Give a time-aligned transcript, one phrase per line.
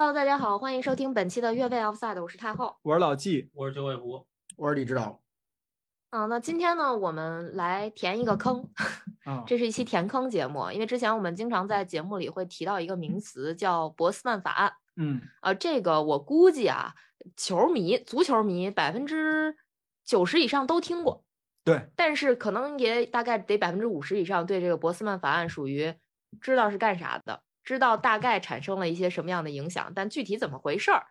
[0.00, 2.74] Hello，大家好，欢迎收听本期的越位 Offside，我是太后。
[2.80, 4.26] 我是老纪，我是九尾狐，
[4.56, 5.20] 我是李指导。
[6.08, 8.66] 嗯，那今天呢，我们来填一个坑，
[9.26, 14.72] 啊，这是一期填坑节目，因为之前我们经常在节目里会提到一个名词叫博斯曼法案。
[14.96, 16.94] 嗯，啊，这个我估计啊，
[17.36, 19.54] 球迷、足球迷百分之
[20.06, 21.22] 九十以上都听过，
[21.62, 25.94] 对，但是可能也大概得百分之五十以上对这个博斯曼法案属于
[26.40, 31.04] 知道是干啥的，知道大概产生了一些什么样的影响，但具体怎么回事儿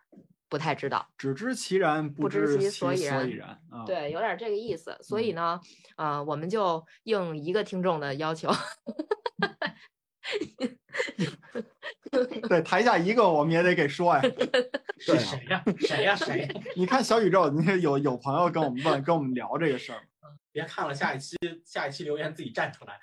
[0.48, 1.08] 不太知道。
[1.16, 3.30] 只知其然，不知其所以然
[3.86, 4.96] 对，有点这个意思。
[5.00, 5.60] 所以嗯呢，
[5.96, 8.50] 呃，我们就应一个听众的要求，
[12.48, 14.20] 对，台下一个我们也得给说呀。
[14.20, 14.70] 对
[15.18, 15.62] 是谁呀？
[15.78, 16.16] 谁呀？
[16.16, 16.48] 谁呀？
[16.76, 20.02] 你看小宇宙，你看有有朋友跟我们问，跟我们聊这个事儿，
[20.60, 23.00] 别看了，下一期下一期留言自己站出来。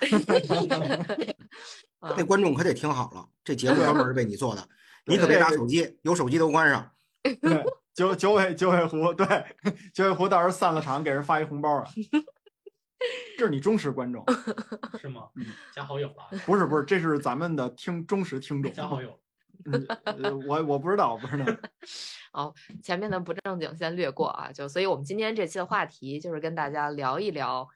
[2.00, 4.68] 啊那观众可得听好了，这节目专门是为你做的，
[5.08, 6.92] 你可别拿手机，有手机都关上。
[7.24, 9.26] 对，九九尾九尾狐，对，
[9.94, 11.86] 九尾狐到时候散了场给人发一红包啊。
[13.38, 14.24] 这是你忠实观众，
[15.02, 15.46] 是吗嗯？
[15.74, 18.72] 加好友了，不是不是，这是咱们的听忠实听众。
[18.72, 19.20] 加好友。
[20.48, 21.46] 我我不知道，我不知道。
[22.84, 27.68] 前面的不正经先略过啊，就所以我们今天这期的话题就是跟大家聊一聊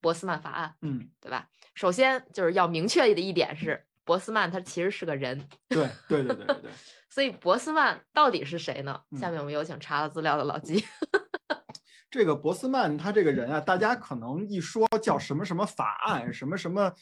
[0.00, 1.48] 博斯曼法案，嗯，对吧？
[1.74, 6.70] 首先就是要明确的一点是，博斯曼他其实是个人，对对对对对对。
[7.10, 9.00] 所以博斯曼到底是谁呢？
[9.10, 10.84] 嗯下面我们有请查了资料的老纪。
[12.10, 16.92] 这个博斯曼他这个人啊，大家可能一说叫什么什么法案，什么什么，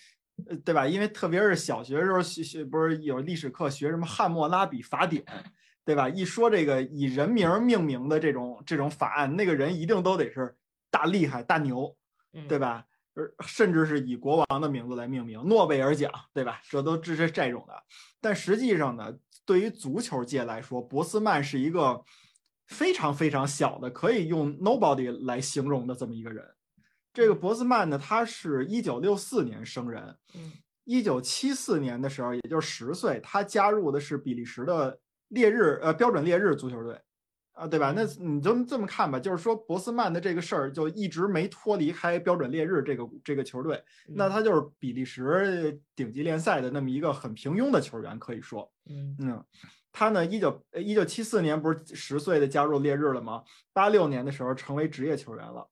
[0.49, 0.87] 呃，对吧？
[0.87, 5.25] 因为特别是小学时候学学，不是有历史课学什么汉谟拉比法典，
[5.85, 6.09] 对吧？
[6.09, 10.57] 一说这个以人名命名的这种这种法案，那个人一定都得是
[10.91, 11.97] 大厉害、大牛，
[12.33, 12.85] 嗯对吧？
[13.15, 16.61] 而甚至是以国王的名字来命名，诺贝尔奖，对吧？
[16.69, 17.75] 这都这是这种的。
[18.21, 19.15] 但实际上呢，
[19.47, 22.03] 对于足球界来说，博斯曼是一个
[22.67, 26.45] 非常非常小的，可以用 nobody 来形容的这么一个人。
[27.15, 30.03] 这个博斯曼呢，他是一九六四年生人，
[30.35, 30.53] 嗯
[30.85, 37.01] 一九七四年的时候，也就是十岁，他加入的是比利时的烈日呃标准烈日足球队，
[37.53, 37.95] 啊，对吧？
[37.97, 49.43] 那你就这么看吧，就是说博斯曼的这个事儿就一直没脱离开标准烈日这个这个球队，那嗯他就是比利时顶级联赛的那么一个很平庸的球员，可以说，嗯嗯，
[49.91, 53.43] 他呢，一九一九七四年不是十岁的加入烈日了吗？
[53.73, 55.67] 八六年的时候成为职业球员了。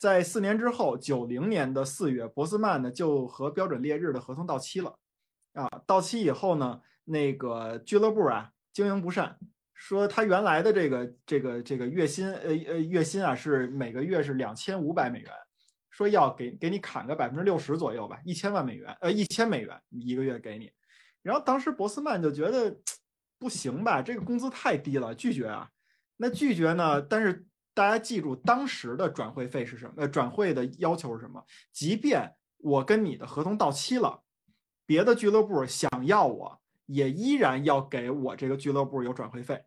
[0.00, 4.98] 在四年之后，九零年的四月，博斯曼呢就和标准烈日的合同到期了。
[5.52, 9.36] 啊，到期以后呢，那个俱乐部啊经营不善，
[9.74, 15.30] 说他原来的这个这个这个月薪，呃呃月薪啊是每个月是两千五百美元，
[15.90, 20.72] 说要给给你砍个百分之六十左右吧，一千万美元，呃一千美元一个月给你。
[21.20, 22.74] 然后当时博斯曼就觉得
[23.38, 25.68] 不行吧，这个工资太低了，拒绝啊。
[26.16, 27.02] 那拒绝呢？
[27.02, 27.46] 但是
[27.80, 29.94] 大家记住，当时的转会费是什么？
[29.96, 31.42] 呃，转会的要求是什么？
[31.72, 34.20] 即便我跟你的合同到期了，
[34.84, 39.64] 别的俱乐部想要我，也依然要给我这个俱乐部有转会费，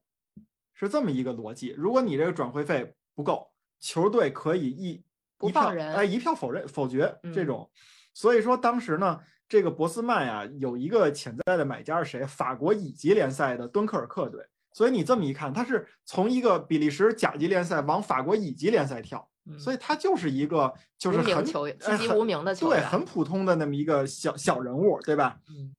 [0.76, 1.74] 是这么一个逻辑。
[1.76, 5.04] 如果你这个转会费不够，球队可以一
[5.40, 7.72] 不放人哎一票否认否决这嗯种。
[8.14, 9.20] 所以说当时呢，
[9.50, 12.24] 这个博斯曼呀有一个潜在的买家是谁？
[12.28, 14.46] 法国乙级联赛的敦刻尔克队。
[14.74, 19.26] 所以你这么一看，他是从一个比利时甲级联赛往法国乙级联赛跳，
[19.58, 21.54] 所以以他就是一个就是很籍
[21.98, 25.38] 籍无名的球员对，很普通的那么一个小小人物，对吧？
[25.50, 25.74] 嗯，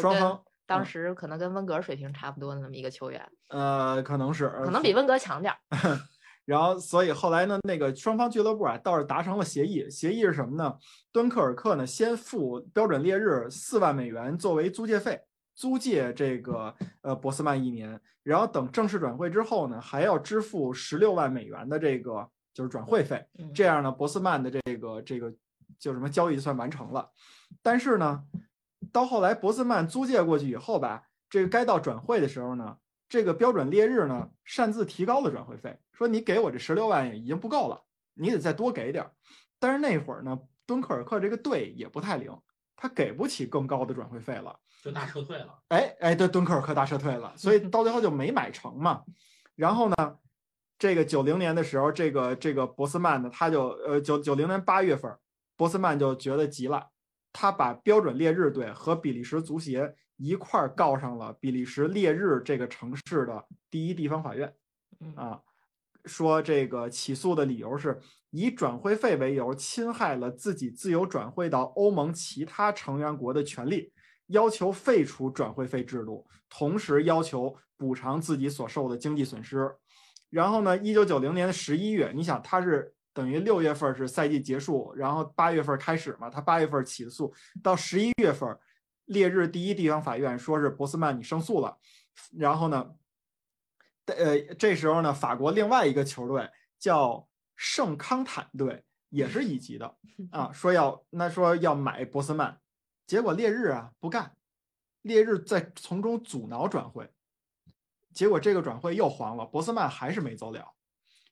[0.00, 5.58] 双方当嗯时可能跟温格水平差不多的那么一个球员，呃，可能是可能比温格强点儿。
[6.46, 10.74] 然后，所以后来呢，那个双方俱乐部啊倒是达成了协议，协议是什么呢？
[11.12, 15.20] 敦刻尔克呢先付标准烈日四万美元作为租借费，
[15.60, 25.30] 租借这个呃博斯曼一年，然后等正式转会之后呢，还要支付十六万美元的这个就是转会费，嗯这样呢，博斯曼的这个这个
[25.78, 27.10] 就什么交易就算完成了。
[27.60, 28.24] 但是呢，
[28.90, 37.82] 到后来博斯曼租借过去以后吧，这个该到转会的时候呢，这个标准烈日呢擅自提高了转会费，说你给我这十六万也已经不够了，
[38.14, 39.10] 你得再多给点儿。
[39.58, 42.34] 但是那会儿呢，敦刻尔克这个队也不太灵，
[42.74, 44.58] 他给不起更高的转会费了。
[44.82, 45.58] 就大撤退了。
[45.68, 49.02] 哎哎，对，敦刻尔克大撤退了，所以 到最后就没买成嘛。
[49.54, 50.16] 然后呢，
[50.78, 55.14] 这个九零年的时候，这个这个博斯曼呢，他就呃九九零年八月份，
[55.56, 56.88] 博斯曼就觉得急了，
[57.32, 64.54] 他把标准烈日队和比利时足协一块儿告上了比利时烈日这个城市的第一地方法院
[65.00, 65.40] 嗯啊，
[66.06, 68.00] 说这个起诉的理由是
[68.30, 73.92] 以转会费为由侵害了自己自由转会到欧盟其他成员国的权利。
[74.30, 79.70] 要求废除转会费制度，同时要求补偿自己所受的经济损失。
[80.28, 88.56] 然后呢，一九九零年的十一月，你想他是等于六月份是赛季结束，然后八月份开始嘛，他八月份起诉，到十一月份，
[89.06, 91.76] 列日第一地方法院说是博斯曼你胜诉了，
[92.38, 92.90] 然后呢，
[94.06, 96.48] 呃，这时候呢，法国另外一个球队
[96.78, 97.26] 叫
[97.56, 99.96] 圣康坦队，也是乙级的
[100.30, 102.56] 啊，说要那说要买博斯曼，
[103.10, 104.36] 结果烈日啊不干，
[105.02, 107.10] 烈日在从中阻挠转会。
[108.14, 110.64] 结果这个转会又黄了，博斯曼还是没走了。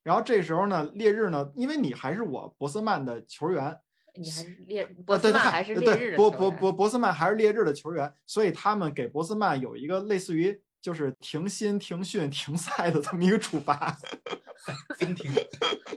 [0.02, 3.78] 然后这时候呢，烈日呢，因为你还是我博斯曼的球员，
[4.16, 13.96] 你还是烈呃博斯曼还是烈日对的球员博博博博斯曼还是烈日的球员，所以他们给博斯曼有一个类似于就是停薪、停训、 停赛的这么一个处罚，
[14.98, 15.30] 真停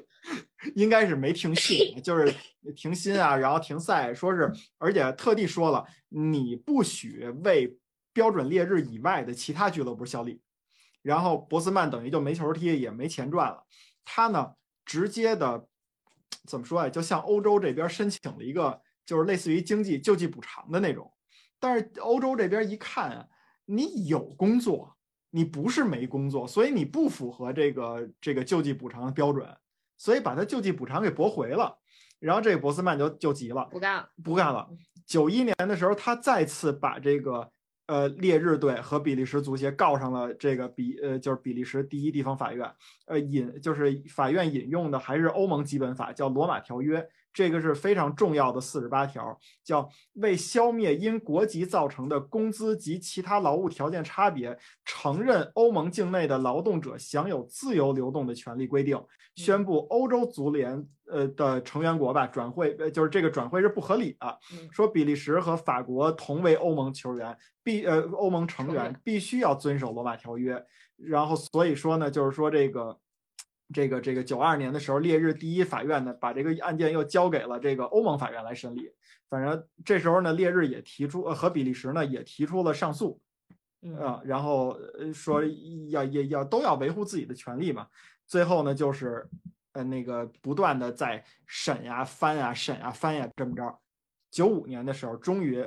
[0.76, 2.34] 应该是没停训，就是
[2.76, 7.78] 停薪啊，然后停赛，说是而且特地说了，你不许为
[8.14, 10.42] 标准烈日以外的其他俱乐部效力。
[11.02, 13.66] 然后博斯曼等于就没球踢，也没钱赚了。
[14.06, 14.54] 他呢，
[14.86, 15.68] 直接的
[16.46, 16.90] 怎么说啊？
[16.90, 21.12] 就向欧洲这边申请了一个，就是类似于经济救济补偿的那种。
[21.60, 23.26] 但是欧洲这边一看啊，
[23.66, 24.96] 你有工作，
[25.30, 29.48] 你不是没工作，所以你不符合这个这个救济补偿的标准，
[29.98, 31.78] 所以把他救济补偿给驳回了。
[32.20, 34.10] 然后这个博斯曼就就急了，不干了。
[34.24, 34.70] 不干了。
[35.08, 37.52] 九一年的时候，他再次把这个
[37.88, 42.72] 呃烈日队和比利时足协告上了这个比呃就是比利时第一地方法院，
[43.08, 47.04] 呃引就是法院引用的还是欧盟基本法，叫罗马条约。
[47.34, 59.02] 这个是非常重要的四十八条，叫为消灭因国籍造成的工资及其他劳务条件差别，承认欧盟境内的劳动者享有自由流动的权利规定，
[59.36, 70.62] 宣布欧洲足联呃的成员国吧转会，呃就是这个转会是不合理的，嗯说比利时和法国同为欧盟球员，必呃欧盟成员必须要遵守罗马条约，
[70.98, 73.00] 然后所以说呢，就是说这个。
[73.74, 78.92] 这个这个九二年的时候，烈日第一法院呢，把这个案件又交给了这个欧盟法院来审理。
[79.30, 83.20] 反正这时候呢，烈日也提出，呃，和比利时呢也提出了上诉，
[83.82, 85.42] 嗯啊，然后呃说
[85.90, 87.88] 要要要都要维护自己的权利嘛。
[88.28, 89.26] 最后呢，就是
[89.72, 93.80] 呃那个不断的在审呀、翻呀、审呀、翻呀，这么着。
[94.30, 95.66] 九五年的时候，终于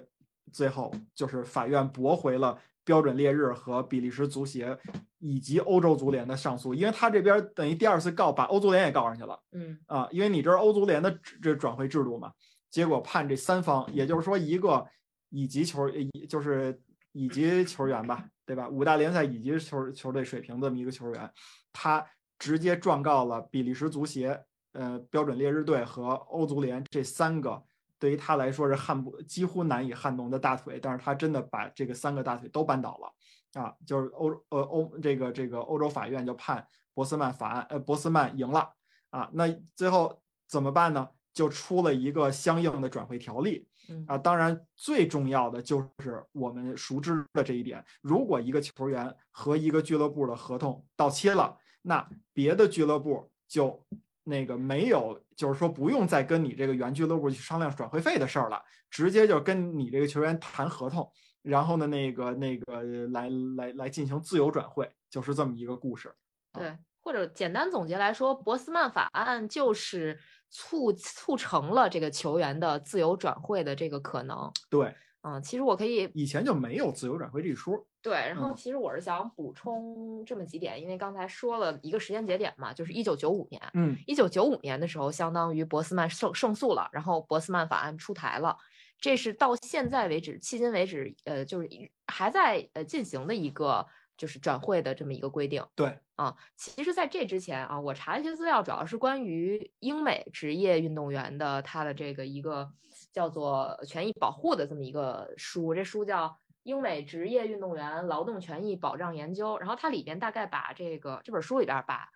[0.53, 4.79] 最后就是法院驳回了标准烈日和比利时足协
[5.19, 12.33] 以及欧洲足联的上诉，因为他这边等于第二次告把欧足联也告上去了嗯啊，因为你这是欧足联的制这转会制度嘛。
[12.71, 14.85] 结果判这三方，也就是说一个
[15.31, 16.79] 乙级球，乙就是
[17.13, 18.69] 乙级球员吧，对吧？
[18.69, 21.31] 五大联赛乙级球球队水平这么一个球员，
[21.73, 22.05] 他
[22.37, 27.63] 直接状告了比利时足协、呃标准烈日队和欧足联这三个，
[27.99, 33.75] 对于他来说是撼不几乎难以撼动的大腿，但是他真的把这个三个大腿都扳倒了啊！
[33.87, 38.73] 就是欧呃欧这个这个欧洲法院就判博斯曼法案，呃博斯曼赢了
[39.11, 41.09] 啊，那最后怎么办呢？
[41.33, 53.85] 就出了一个相应的转会条例，嗯啊，当然最重要的就是我们熟知的这一点：如果一个球员和一个俱乐部的合同到期了，那别的俱乐部就
[54.25, 58.61] 那个没有，就是说不用再跟你这个原俱乐部去商量转会费的事儿了，
[58.91, 61.11] 直接就跟你这个球员谈合同，
[61.43, 62.83] 然后呢，那个那个
[63.13, 66.11] 来来来进行自由转会，就是这么一个故事。
[66.53, 74.51] 对，或者简单总结来说，博斯曼法案就是促促成了这个球员的自由转会的这个可能。
[74.71, 77.87] 对，嗯，其实我可以以前就没有自由转会这一说。
[78.05, 83.63] 对，然后嗯其实我是想补充这么几点，因为刚才说了一个时间节点嘛，就是一九九五年。
[83.73, 88.55] 嗯一九九五年的时候，相当于博斯曼胜胜诉了，然后博斯曼法案出台了，
[89.01, 91.69] 这是到现在为止，迄今为止，呃，就是
[92.07, 93.87] 还在呃进行的一个
[94.19, 95.65] 就是转会的这么一个规定。
[95.75, 102.71] 对，啊，其实在这之前啊，我查一些资料，主要是关于英美职业运动员的他的这个一个
[103.13, 106.29] 叫做权益保护的这么一个书，这书叫
[106.65, 112.09] 《英美职业运动员劳动权益保障研究》，然后它里边大概把这个这本书里边儿把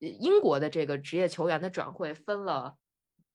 [0.00, 2.74] 呃英国的这个职业球员的转会分了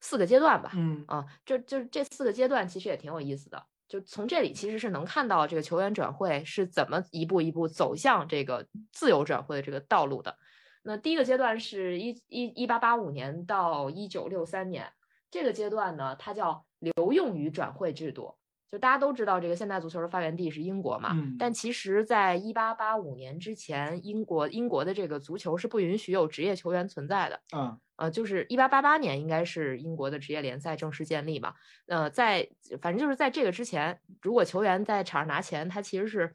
[0.01, 3.65] 四个阶段吧，嗯啊，这就这四个阶段其实也挺有意思的。
[3.88, 10.36] 就从这里其实是能看到这个球员转会是怎么一步一步走向这个自由转会的这个道路的。
[10.81, 14.91] 那第一个阶段是一一一八八五年到一九六三年，
[15.29, 18.36] 这个阶段呢，它叫留用于转会制度。
[18.67, 27.39] 就大家都知道，这个现代足球的发源地是英国嘛，嗯但其实，在一八八五年之前，英国英国的这个足球是不允许有职业球员存在的。
[27.55, 31.53] 嗯，呃，就是一八八八年应该是英国的职业联赛正式建立嘛。
[31.86, 32.50] 呃，在
[32.81, 36.34] 反正就是在这个之前，如果球员在场上拿钱，他其实是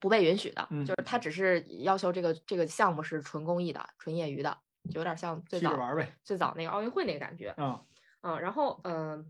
[0.00, 4.56] 不被允许的，嗯就是他只是要求这个这个项目是纯公益的、纯业余的，
[4.90, 6.16] 就有点像最早玩呗。
[6.24, 7.54] 最早那个奥运会那个感觉。
[7.58, 7.78] 嗯，
[8.22, 9.24] 嗯，然后嗯、呃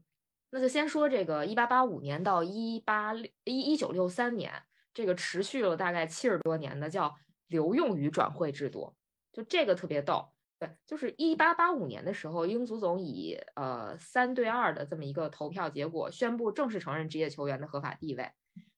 [0.54, 4.52] 那就先说这个一八八五年到一八一一九六三年，
[4.94, 7.12] 这个持续了大概七十多年的叫
[7.48, 8.94] 留用于转会制度，
[9.32, 10.28] 就这个特别逗。
[10.60, 18.30] 对，就是一八八五年的时候，英足总以呃三对二的这么一个投票结果，宣布正式承认职业球员的合法地位。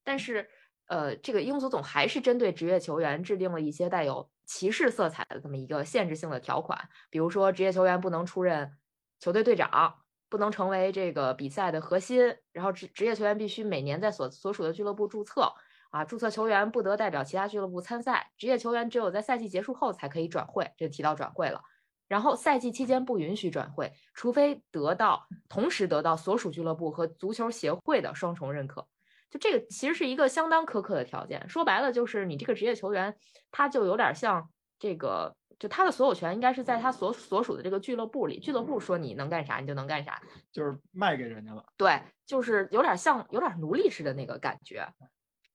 [0.03, 0.49] 但是，
[0.87, 8.75] 呃，这个英足总还是针对职业球员制定了一些带有歧视色彩的这么一个限制性的条款，比如说职业球员不能出任
[9.19, 15.53] 球队队长，不能成为这个比赛的核心，然后职职业球员必须每年在所所属的俱乐部注册。
[15.89, 21.61] 啊，注册球员不得代表其他俱乐部参赛，职业球员只有在赛季结束后才可以转会，这提到转会了。
[22.09, 28.85] 然后赛季期间不允许转会，除非得到同时得到所属俱乐部和足球协会的双重认可。
[29.29, 33.15] 就这个其实是一个相当苛刻的条件，说白了就是你这个职业球员，
[33.49, 40.21] 他就有点像这个，就他的所有权应该是在他所所属的这个俱乐部里，俱乐部说你能干啥你就能干啥，
[40.51, 41.65] 就是卖给人家了。
[41.77, 44.87] 对，就是有点像有点奴隶式的那个感觉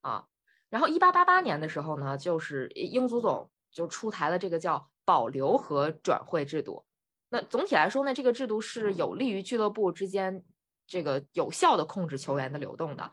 [0.01, 0.25] 啊。
[0.71, 6.85] 然后一八八八年的时候呢，就是英足总就出台了这个叫保留和转会制度。
[7.29, 10.43] 那总体来说呢，这个制度是有利于俱乐部之间
[10.87, 13.13] 这个有效的控制球员的流动的啊。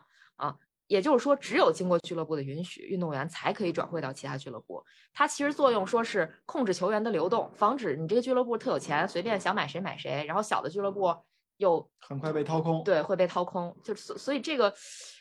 [0.89, 4.83] 也就是说，只有经过俱乐部的允许，运动员才可以转会到其他俱乐部。
[5.13, 11.15] 它其实作用说是控制球员的流动，防止你这个俱乐部特有钱，随便想买谁买谁，然后小的俱乐部
[11.57, 13.77] 又很快被掏空。，对，会被掏空。
[13.83, 14.73] 就所所以这个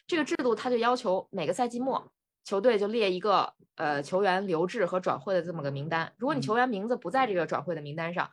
[0.07, 2.11] 这个制度，它就要求每个赛季末，
[2.45, 6.11] 球队就列一个呃球员留置和转会的这么个名单。
[6.17, 8.31] 如果你球员名字不在这个转会的名单上，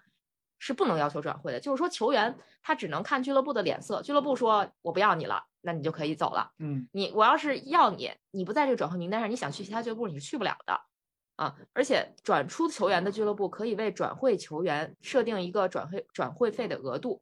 [0.60, 1.60] 是不能要求转会的。
[1.60, 6.52] 就是说，球员他只能看俱乐部的脸色，俱乐部说我不要你了，那你就可以走了。
[6.60, 10.80] 嗯，你我要是要你，你不在这个转会名单上，你想去其他俱乐部你是去不了的
[11.36, 11.56] 啊！
[11.74, 17.22] 而且转出球员的俱乐部可以为转会球员设定一个转会转会费的额度，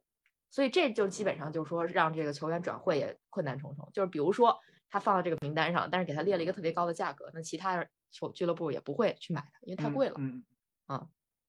[0.51, 3.89] 所以这就基本上就是说让这个球员转会也困难重重。
[3.93, 4.59] 就是比如说
[4.89, 10.15] 他放到这个名单上，但是给他列了一个特别高的价格，那其他球俱乐部也不会去买它，因为太贵了。
[10.19, 10.43] 嗯，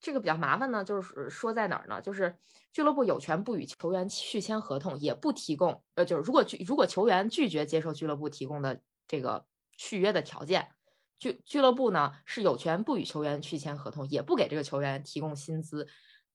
[0.04, 1.99] 这个比较麻烦呢，就是说在哪儿呢？
[2.02, 2.37] 就是
[2.70, 9.46] 俱乐部有权不与球员续签合同，也不提供，呃，就是如果拒如果球员拒绝接受俱乐部提供的这个
[9.78, 10.68] 续约的条件，
[11.18, 15.88] 俱俱乐部呢是有权不与球员续签合同，也不给这个球员提供薪资，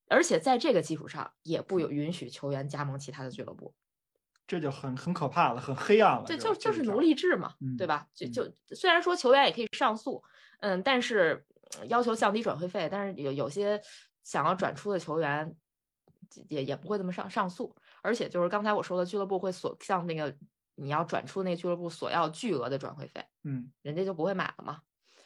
[0.08, 3.76] 而且在这个基础上，也不有允许球员加盟其他的俱乐部。
[4.48, 6.24] 这就很很可怕了，很黑暗了。
[6.26, 8.08] 对，这就就是奴隶制嘛，嗯对吧？
[8.16, 10.24] 就嗯就虽然说球员也可以上诉，
[10.62, 11.49] 嗯，但是呃
[11.88, 13.82] 要求降低转会费，但是有有些
[14.24, 15.56] 想要转出的球员
[16.48, 20.36] 也也不会这么上上诉，而且就是刚才我说的，俱乐部会索向那个
[20.76, 24.82] 你要转出那个俱乐部索要巨额的转会费，嗯人家就不会买了嘛。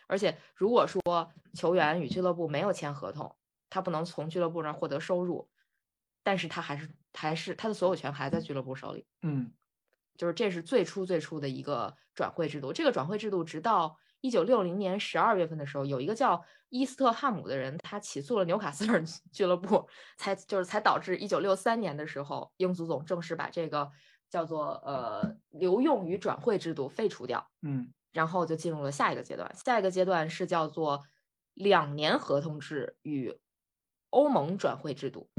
[0.07, 1.01] 而且如果说
[1.53, 3.35] 球员与俱乐部没有签合同，
[3.69, 5.49] 他不能从俱乐部那儿获得收入，
[6.23, 9.05] 但是他还是还是他的所有权还在俱乐部手里。
[9.21, 9.51] 嗯
[10.15, 12.71] 就是这是最初最初的一个转会制度。
[12.71, 19.03] 这个转会制度直到一九六零年十二月份的时候，有一个叫伊斯特汉姆的人，他起诉了纽卡斯尔
[19.33, 19.85] 俱乐部，
[20.17, 23.91] 才就是才导致一九六三年的时候，英足总正式把这个
[24.29, 29.53] 叫做呃留用与转会制度废除掉，嗯然后就进入了下一个阶段。
[29.55, 31.03] 下一个阶段是叫做
[31.53, 33.37] 两年合同制与
[34.09, 35.29] 欧盟转会制度。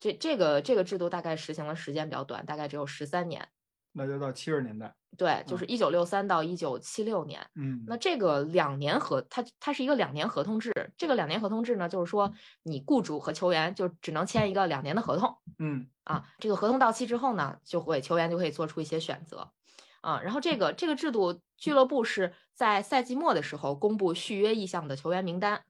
[0.00, 3.46] 这这个这个制度大概实行的时间比较短，大概只有十三年。
[3.92, 4.94] 那就到七十年代。
[5.16, 7.44] 对，就是一九六三到一九七六年。
[7.54, 10.72] 嗯，那这个两年合，它它是一个两年合同制。
[10.96, 12.32] 这个两年合同制呢，就是说
[12.62, 16.24] 你雇主和球员就只能签一个两年的合同嗯啊。
[16.38, 19.52] 这个合同到期之后呢，就会球员就可以做出一些选择
[20.00, 20.20] 啊。
[20.22, 25.62] 然后这个这个制度，俱乐部是在赛季末的时候公布续约意向的球员名单，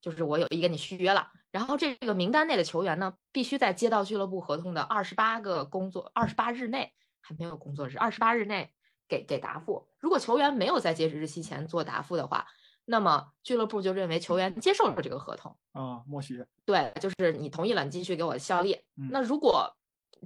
[0.00, 1.28] 就是我有意跟你续约了。
[1.50, 8.72] 然后这个名单内的球员呢，必须在接到俱乐部合同的二十八个工作二十八日内，还没有工作日，二十八日内
[9.12, 9.86] 给给答复。
[9.98, 12.46] 如果球员没有在截止日期前做答复的话，
[12.86, 16.44] 那么俱乐部就认为球员接受了这个合同，啊，默许。
[16.64, 18.80] 对，就是你同意了，你继续给我效力。
[18.96, 19.76] 嗯那如果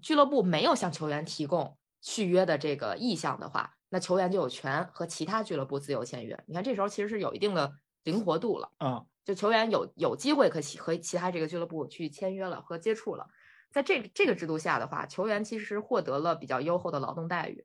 [0.00, 6.40] 俱乐部没有向球员提供续约的这个意向的话，那球员就有权和其他俱乐部自由签约。
[6.46, 7.72] 你看这时候其实是有一定的
[8.04, 8.70] 灵活度了。
[8.78, 13.26] 啊，就球员有有机会可其和其他这个俱乐部去签约了和接触了，
[13.72, 17.64] 在这个这个制度下的话，球员其实获得了比较优厚的劳动待遇，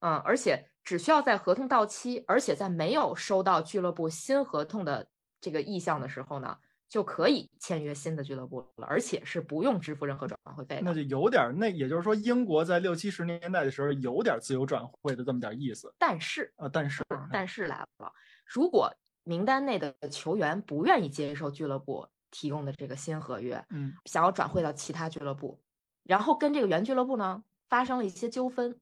[0.00, 5.08] 嗯，而且只需要在合同到期，而且在没有收到俱乐部新合同的
[5.40, 6.56] 这个意向的时候呢，
[6.88, 10.82] 就可以签约新的俱乐部了，而且是不用支付任何转会费的。
[10.82, 16.68] 那就有点儿，那也就是说，英国在六七十年代的时候有点儿自由转会的这么点儿意思但是，啊。
[16.72, 18.12] 但是，啊，但是来了，
[18.44, 18.92] 如果
[19.22, 25.60] 名单内的球员不愿意接受俱乐部提供的这个新合约，嗯想要转会到其他俱乐部，
[26.04, 28.80] 然后跟这个原俱乐部呢发生了一些纠纷，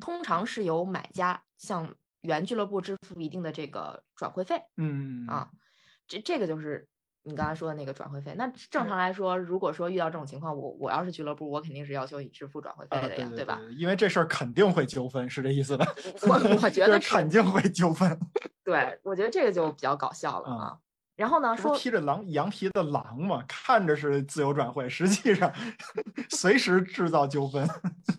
[0.00, 5.50] 通常是由买家向原俱乐部支付一定的这个转会费嗯啊，
[6.06, 6.88] 这这个就是
[7.24, 8.34] 你刚才说的那个转会费。
[8.36, 13.60] 那正常来说，如果说遇到这种情况，我我要是俱乐部，我肯定是要求你支付转会费啊，的呀，对对吧？？
[13.78, 15.86] 因为这事儿肯定会纠纷，是这意思吧？
[16.28, 18.18] 我我觉 得肯定会纠纷。
[18.64, 20.78] 对，我觉得这个就比较搞笑了嗯啊。
[21.22, 25.52] 然后呢，说披着狼羊皮的狼嘛，看着是自由转会，实际上
[26.30, 27.64] 随时制造纠纷。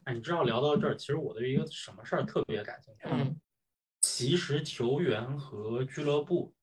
[0.05, 3.01] 哎，你知道聊到这儿，其实我对一个什么事儿特别感兴趣。
[3.11, 3.35] 嗯，
[3.99, 6.55] 其实球员和俱乐部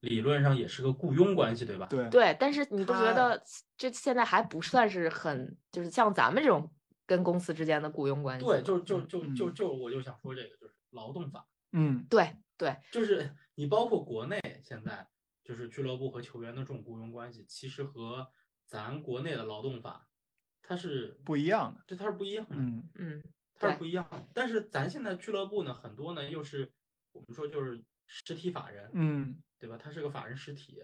[0.00, 1.86] 理论上也是个雇佣关系，对吧？
[1.88, 3.40] 对，对，但是你不觉得
[3.76, 6.68] 这现在还不算是很，就是像咱们这种
[7.06, 8.52] 跟公司之间的雇佣关系吗？
[8.52, 15.06] 对，就就就就嗯就我就想说这个，就是劳动法，嗯对对，就是你包括国内现在
[15.44, 18.26] 就是俱乐部和球员的这种雇佣关系，其实和
[18.66, 20.08] 咱国内的劳动法
[20.62, 21.84] 它是不一样的。
[21.86, 22.56] 这它是不一样的。
[22.56, 23.22] 嗯嗯，
[23.54, 24.26] 它是不一样的。
[24.32, 26.72] 但是咱现在俱乐部呢，很多呢又是
[27.12, 29.76] 我们说就是实体法人，嗯，对吧？
[29.78, 30.82] 它是个法人实体，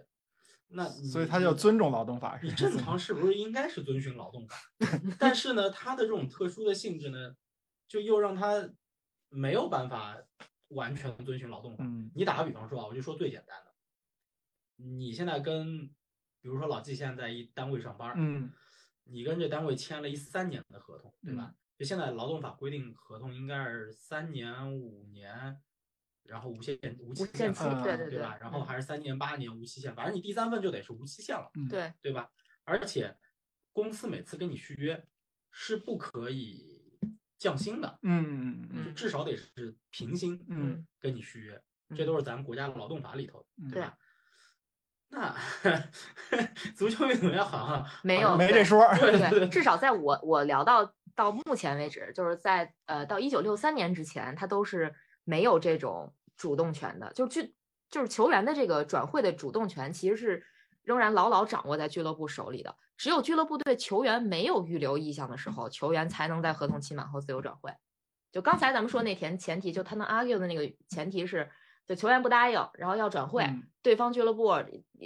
[0.68, 4.56] 那所以他你就尊重劳动法，是你正常是不是应该是遵循劳动法？
[5.18, 7.34] 但是呢，它的这种特殊的性质呢，
[7.88, 8.70] 就又让它
[9.30, 10.16] 没有办法
[10.68, 11.84] 完全遵循劳动法。
[11.84, 13.69] 嗯你打个比方说啊，我就说最简单的，
[14.82, 15.86] 你现在跟
[16.40, 18.50] 比如说老季现在在一单位上班，嗯
[19.04, 21.54] 你跟这单位签了一三年的合同，对吧？
[21.76, 25.60] 就现在劳动法规定，合同应该是三年、五年，
[26.22, 28.36] 然后无限无期无限期对对对对吧？
[28.40, 32.30] 然后嗯还是三年、八年无期限，反正你第三份就得是无期限了，嗯，对，对吧？
[32.64, 33.16] 而且
[33.72, 35.04] 公司每次跟你续约
[35.50, 36.98] 是不可以
[37.36, 41.60] 降薪的，嗯嗯就至少得是平薪嗯跟你续约，
[41.96, 43.98] 这都是咱们国家劳动法里头对吧？
[45.10, 45.34] 那
[46.76, 49.18] 足球运动员好像 没有没这说对。
[49.18, 54.94] 对对， 至少在我我聊到到目前为止，就是在呃到一九六三年之前，他都是
[55.24, 57.52] 没有这种主动权的，就俱
[57.90, 60.44] 就是球员的这个转会的主动权，其实是
[60.82, 62.76] 仍然牢牢掌握在俱乐部手里的。
[62.96, 67.72] 只有俱乐部对球员没有预留意向的时候，球员才能在合同期满后自由转会。
[68.30, 71.50] 就刚才咱们说那前前提，就他能 argue 的那个前提是，
[71.90, 74.54] 就球员不答应，然后要转会，嗯对方俱乐部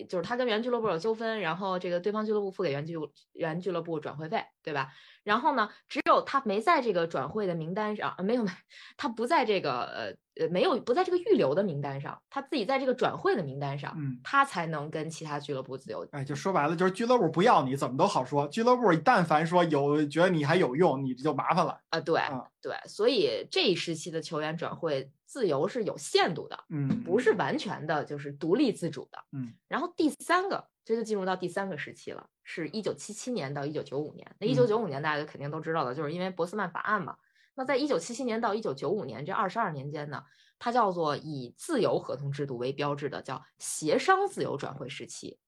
[0.07, 2.95] 就是他跟原俱乐部有纠纷，然后这个对方俱乐部付给原俱
[3.33, 4.91] 原俱乐部转会费，对吧？
[5.23, 8.51] 然后呢，只有他没在这个转会的名单上，呃没有没，
[8.99, 16.07] 他不在这个呃呃没有不在这个预留的名单上，他自己在这个转会的名单上，嗯，他才能跟其他俱乐部自由。
[16.11, 18.47] 哎，就说白了，就是俱乐部不要你，怎么都好说。
[18.49, 21.81] 俱乐部但凡说有觉得你还有用，你就麻烦了。
[21.91, 29.19] 啊，对啊对，所以这一时期的球员转会自由是有限度的，嗯，不是完全的就是独立自主的。
[29.33, 34.27] 嗯，然后第三个，这就进入到第三个时期了，是一九七七年到一九九五年。
[34.41, 37.17] 那嗯一九九五年大家肯定都知道的，就是因为博斯曼法案嘛。
[37.55, 40.23] 那在一九七七年到一九九五年这二十二年间呢，
[40.59, 45.39] 它叫做以自由合同制度为标志的叫协商自由转会时期。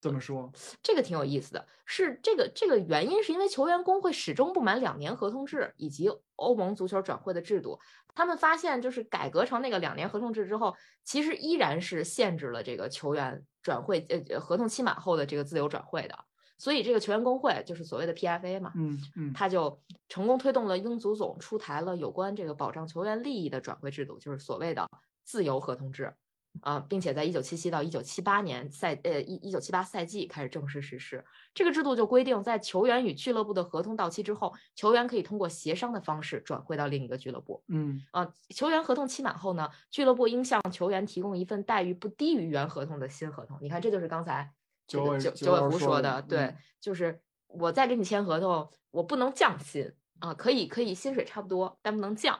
[0.00, 0.50] 怎么说。
[0.82, 7.78] 这个挺有意思的，是这个这个原因是因为球员工会始终不满两年合同制以及欧盟足球转会的制度，
[8.12, 16.18] 他们发现就是改革成那个两年合同制之后，其实依然是限制了这个球员转会呃呃合同期满后的这个自由转会的，
[16.62, 24.88] 所以这个球员工会就是所谓的 PFA 嘛，嗯嗯他就成功推动了英足总出台了有关这个保障球员利益的转会制度，就是所谓的
[25.24, 26.14] 自由合同制。
[26.60, 31.24] 啊，并且在一九七七到一九七八年赛呃一一九七八赛季开始正式实施。
[31.54, 37.64] 这个制度就规定，在球员与俱乐部的合同到期之后，球员可以通过协商的方式转会到另一个俱乐部。
[37.68, 43.56] 嗯啊，球员合同期满后呢，俱乐部应向球员提供一份待遇不低于原合同的新合同。
[43.62, 52.38] 你看，这就是刚才这九九九尾狐说的，的对嗯，就是我再给你签合同，我不能降薪啊，可以可以薪水差不多，但不能降，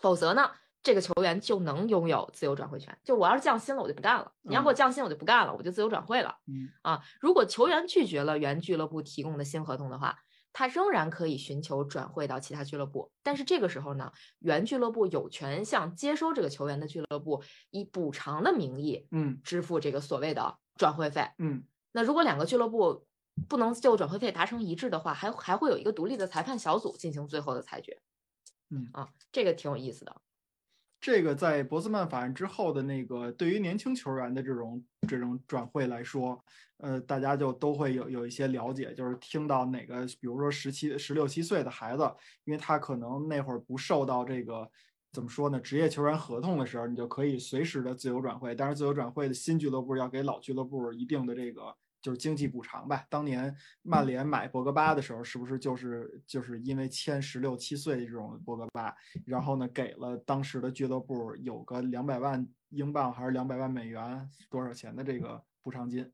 [0.00, 0.50] 否则呢，
[0.82, 2.96] 这个球员就能拥有自由转会权。
[3.04, 6.36] 就我要是降薪了，我就不干了；你要给我降薪，我就不干了，我就自由转会了。
[6.46, 10.18] 嗯啊，如果球员拒绝了原俱乐部提供的新合同的话，
[10.52, 13.12] 他仍然可以寻求转会到其他俱乐部。
[13.22, 21.28] 但是这个时候呢，原俱乐部有权向接收这个球员的俱乐部以补偿的名义嗯支付这个所谓的转会费。
[21.38, 23.06] 嗯那如果两个俱乐部
[23.48, 27.98] 不能就转会费达成一致的话，还还会有一个独立的裁判小组进行最后的裁决。
[28.70, 30.14] 嗯啊，这个挺有意思的。
[31.00, 36.42] 这个在博斯曼法案之后的那个，对于年轻球员的这种这种转会来说，
[36.78, 42.02] 呃，大家就都会有有一些了解，就是听到哪个，比如说十七、十六七岁的孩子，
[42.44, 44.68] 因为他可能那会儿不受到这个
[45.16, 48.54] 怎么说呢，职业球员合同的时候，你就可以随时的自由转会。
[48.54, 53.02] 但是自由转会的新俱乐部要给老俱乐部一定的这个就是经济补偿吧。
[53.08, 66.12] 当年曼联买博格巴的时候，是不是就是就是因为签十六七岁这种博格巴，然后呢给了当时的俱乐部有个两百万英镑还是两百万美元多少钱的这个补偿金？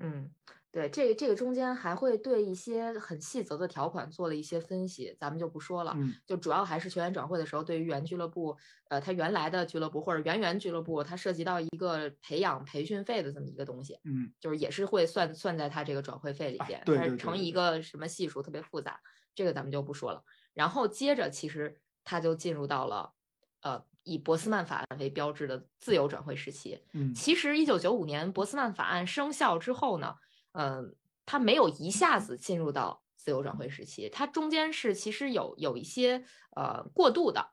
[0.00, 0.30] 嗯，
[0.72, 5.92] 对，这个这个中间还会对一些很细则的条款做了一些分析，咱们就不说了。
[5.96, 8.56] 嗯就主要还是球员转会的时候，对于原俱乐部，
[8.88, 19.00] 呃，他原来的俱乐部或者原原俱乐部，它涉及到一个培养培训费的这么一个东西，嗯就是也是会算算在他这个转会费里啊边，对对它是乘一个什么系数，特别复杂，
[19.34, 20.22] 这个咱们就不说了。
[20.54, 23.12] 然后接着，其实他就进入到了，
[23.62, 26.80] 呃，以博斯曼法案为标志的自由转会时期。
[26.92, 30.14] 嗯其实，一九九五年博斯曼法案生效之后呢，
[30.52, 30.94] 嗯，
[31.26, 36.24] 它没有一下子进入到自由转会时期，它中间是其实有有一些
[36.56, 37.52] 呃过渡的，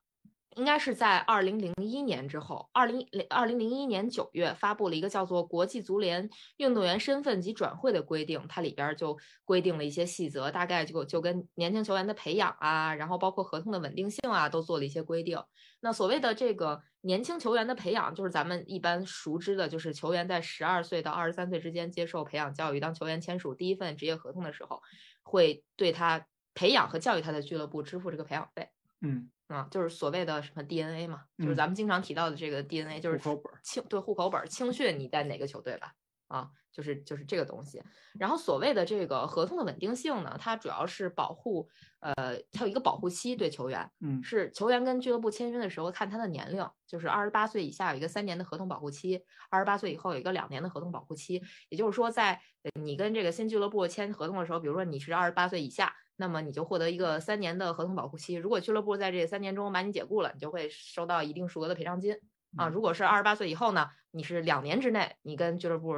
[0.57, 9.15] 应该是在二零零一年之后，二零零二零零一年九月发布了一个叫做《国际足联运动员身份及转会的规定》，它里边就
[9.45, 15.39] 规定了一些细则，大概就就跟年轻球员的培养啊，然后包括合同的稳定性啊，都做了一些规定。
[15.79, 24.81] 那所谓的这个年轻球员的培养，就是咱们一般熟知的，就是球员在十二岁到二十三岁之间接受培养教育，当球员签署第一份职业合同的时候，
[25.21, 28.69] 会对他培养和教育他的俱乐部支付这个培养费。
[29.01, 33.19] 嗯啊，就是所谓的什么 DNA 嘛，就是嗯咱们经常提到的这个 DNA，就是
[33.63, 35.93] 青对户口本儿青训你在哪个球队吧？
[36.27, 37.81] 啊，就是就是这个东西。
[38.19, 41.67] 然后所谓的这个合同的稳定性呢，它主要是保护，
[41.99, 51.41] 呃，它有一个保护期对球员，嗯是球员跟俱乐部签约的时候看他的年龄，就是二十八岁以下有一个三年的合同保护期，二十八岁以后有一个两年的合同保护期。
[51.69, 58.33] 也就是说，在呃你跟这个新俱乐部签合同的时候，比如说你是二十八岁以下，那么你就获得一个三年的合同保护期。
[58.33, 62.15] 如果俱乐部在这三年中把你解雇了，你就会收到一定数额的赔偿金
[62.55, 62.67] 啊。
[62.67, 65.95] 嗯如果是二十八岁以后呢，你是两年之内你跟俱乐部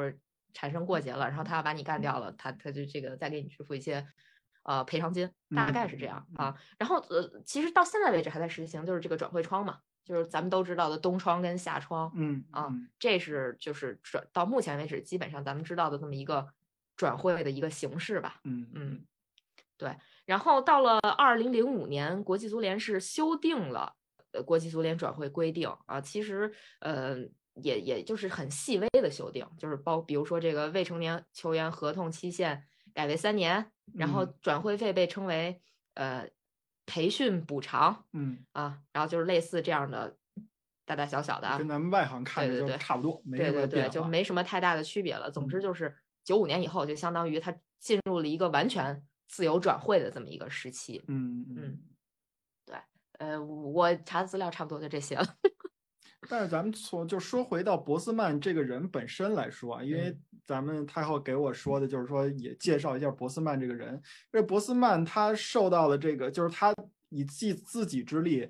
[0.53, 4.07] 产生过节了，然后他要把你干掉了，他他就这个再给你支付一些。
[4.63, 16.49] 呃，赔偿金大概是这样嗯啊，然后呃，其实到现在为止还在实行，就是这个转会窗嘛，就是咱们都知道的冬窗跟夏窗，嗯啊嗯这是就是转到目前为止基本上咱们知道的这么一个
[16.95, 18.41] 转会的一个形式吧。
[18.43, 19.05] 嗯嗯，
[19.77, 19.97] 对。
[20.25, 23.98] 然后到了二零零五年，国际足联是修订了呃
[24.45, 27.17] 国际足联转会规定啊，其实呃
[27.55, 32.63] 也也就是很细微的修订，就是包比如说这个未成年球员合同期限
[32.93, 35.61] 改为三年，然后嗯转会费被称为
[35.95, 36.29] 呃
[36.85, 40.17] 培训补偿嗯，啊，然后就是类似这样的
[40.85, 43.89] 大大小小的啊，跟咱们外行看着就差不多，没对对对。
[43.89, 45.29] 就没什么太大的区别了。
[45.29, 51.03] 总之嗯就是九五年以后，就相当于他进入了一个完全自由转会的这么一个时期。
[51.07, 51.79] 嗯嗯嗯。
[53.19, 55.25] 呃，我查的资料差不多就这些了。
[56.27, 64.01] 但是咱们从就说回到博斯曼这个人本身来说啊，因为嗯咱们太后给我说的就是说也介绍一下博斯曼这个人。
[64.31, 66.73] 这博斯曼他受到了这个，就是他
[67.09, 68.49] 以自自己之力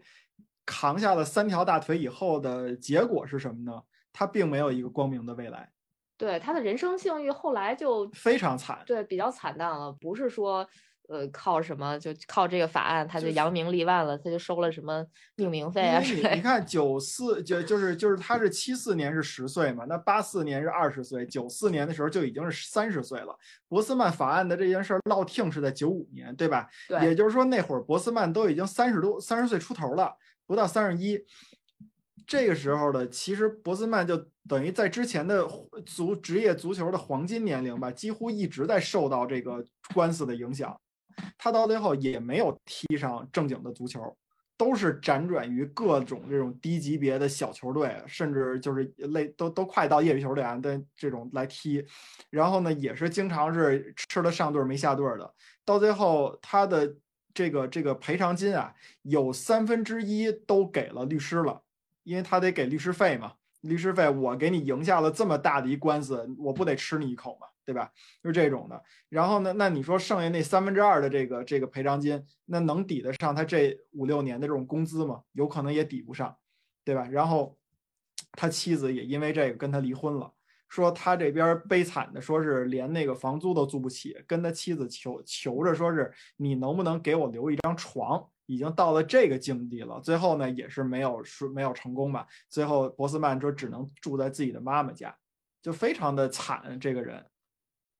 [0.65, 3.83] 扛下了三条大腿以后的结果是什么呢？
[4.11, 5.71] 他并没有一个光明的未来，
[6.17, 8.81] 对他的人生境遇后来就非常惨。
[8.85, 10.67] 对比较惨淡了，不是说
[11.09, 15.03] 呃靠什么就靠这个法案他就就是扬名立万了，他就收了什么
[15.35, 16.21] 命名费啊你。
[16.35, 23.35] 你看九四就就是就是他是七四年是十岁嘛，那八四年是二十岁，九四年的时候就已经是三十岁了。
[23.67, 26.69] 博斯曼法案的这件事儿落听是在九五年，对吧？
[26.87, 31.19] 对也就是说那会儿博斯曼都已经三十多三十岁出头了，不到三十一。
[32.27, 34.15] 这个时候的其实博斯曼就
[34.47, 35.47] 等于在之前的
[35.83, 40.79] 足职业足球的黄金年龄吧，几乎一直在受到这个官司的影响。
[41.37, 44.15] 他到最后也没有踢上正经的足球，
[44.57, 51.85] 都是辗转于各种这种低级别的小球队，甚至就是类都都快到业余球队啊的这种来踢。
[52.29, 55.33] 然后呢，也是经常是吃了上顿没下顿的。
[55.63, 56.93] 到最后，他的
[57.33, 61.61] 这个这个赔偿金啊，有三分之一都给了律师了，
[62.03, 63.33] 因为他得给律师费嘛。
[63.61, 67.91] 律师费我给你赢下了这么大的一官司，我不得吃你一口嘛，对吧？
[68.23, 68.83] 就是这种的。
[69.09, 75.21] 然后呢，那你说剩下那三分之二的这个这个赔偿金，那能抵得上他这五六年的这种工资吗？
[75.33, 76.35] 有可能也抵不上，
[76.83, 77.07] 对吧？
[77.11, 77.55] 然后
[78.31, 80.33] 他妻子也因为这个跟他离婚了。
[80.67, 89.99] 说他这边悲惨的，说是连那个房租都租不起，跟他妻子求求着说是你能不能给我留一张床，已经到了这个境地了。
[90.01, 92.25] 最后呢，也是没有说没有成功吧。
[92.49, 95.15] 最后博斯曼说只能住在自己的妈妈家，
[95.63, 96.79] 就非常的惨。
[96.79, 97.25] 这个人，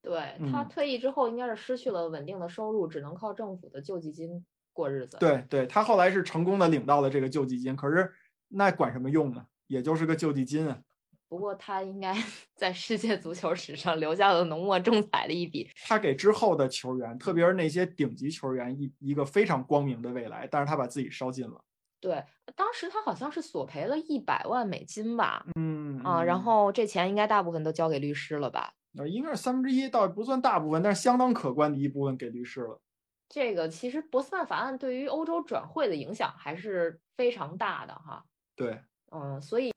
[0.01, 0.19] 对
[0.51, 5.17] 他嗯退役之后，应该是失去了稳定的收入，只能靠政府的救济金过日子。
[5.19, 8.11] 对对，他后来是成功的领到了这个救济金，可是
[8.47, 9.45] 那管什么用呢？
[9.67, 10.79] 也就是个救济金啊。
[11.27, 12.15] 不过他应该
[12.55, 15.69] 在世界足球史上留下了浓墨重彩的一笔。
[15.85, 21.61] 他给之后的球员，特别是那些顶级球员一一个非常光明的未来，但是他把自己烧尽了。
[22.01, 22.23] 对，
[22.55, 28.73] 当时他好像是索赔了一百万美金吧，嗯啊，然后这钱应该大部分都交给律师了吧？
[28.97, 32.81] 呃应该是三分之一，倒也不算大部分，但是相当可观的一部分给律师了。
[33.27, 38.25] 这个其实博斯曼法案对于欧洲转会的影响还是非常大的哈。
[38.55, 39.71] 对，嗯，所以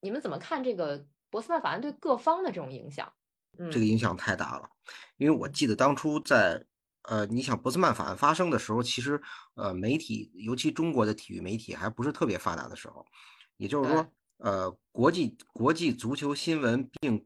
[0.00, 3.12] 你们怎么看这个博斯曼法案对各方的这种影响？
[3.58, 4.68] 嗯，这个影响太大了，
[5.16, 6.66] 因为我记得当初在
[7.02, 9.22] 呃，你想博斯曼法案发生的时候，其实
[9.54, 13.06] 呃，媒体尤其中国的体育媒体还不是特别发达的时候，
[13.56, 14.06] 也就是说，
[14.38, 17.24] 呃，国际国际足球新闻并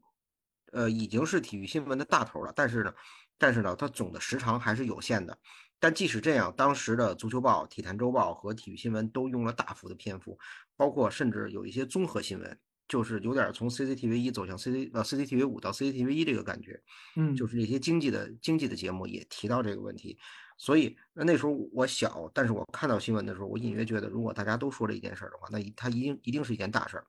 [0.72, 2.92] 呃已经是体育新闻的大头了，但是呢，
[3.38, 5.38] 但是呢，它总的时长还是有限的。
[5.80, 10.36] 但即使这样，当时的足球报、体坛周报和体育新闻都用了大幅的篇幅，
[10.76, 16.82] 包括甚至有一些综合新闻，就是有点从 CCTV 一走向 CC 呃 CCTV 五到 CCTV 一这个感觉。
[17.14, 20.18] 嗯，就是这些经济的经济的节目也提到这个问题，
[20.56, 27.06] 所以那那时候我小，但是我看到新闻的时候，我隐约觉得，如果大家都说这一件事儿的话，那一它一定一定是一件大事儿。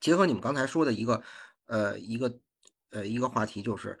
[0.00, 1.22] 结合你们刚才说的一个
[1.66, 2.40] 呃一个
[2.90, 3.98] 呃一个话题，就是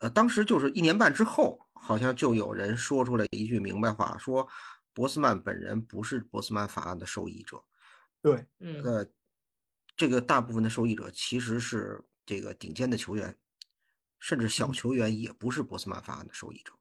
[0.00, 4.46] 呃当时就是一年半之后，好像就有人说出了一句明白话，说
[4.92, 7.62] 博斯曼本人不是博斯曼法案的受益者，
[8.22, 9.06] 对，嗯呃，
[9.96, 13.36] 这个大部分的受益者其实是这个顶尖的球员，
[14.18, 16.72] 甚至小嗯球员也不是博斯曼法案的受益者，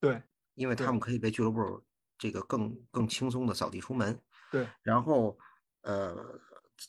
[0.00, 0.22] 对，
[0.54, 1.84] 因为他们可以被俱乐部
[2.18, 4.20] 这个更更轻松的扫地出门。
[4.50, 5.38] 对，然后
[5.82, 6.14] 呃，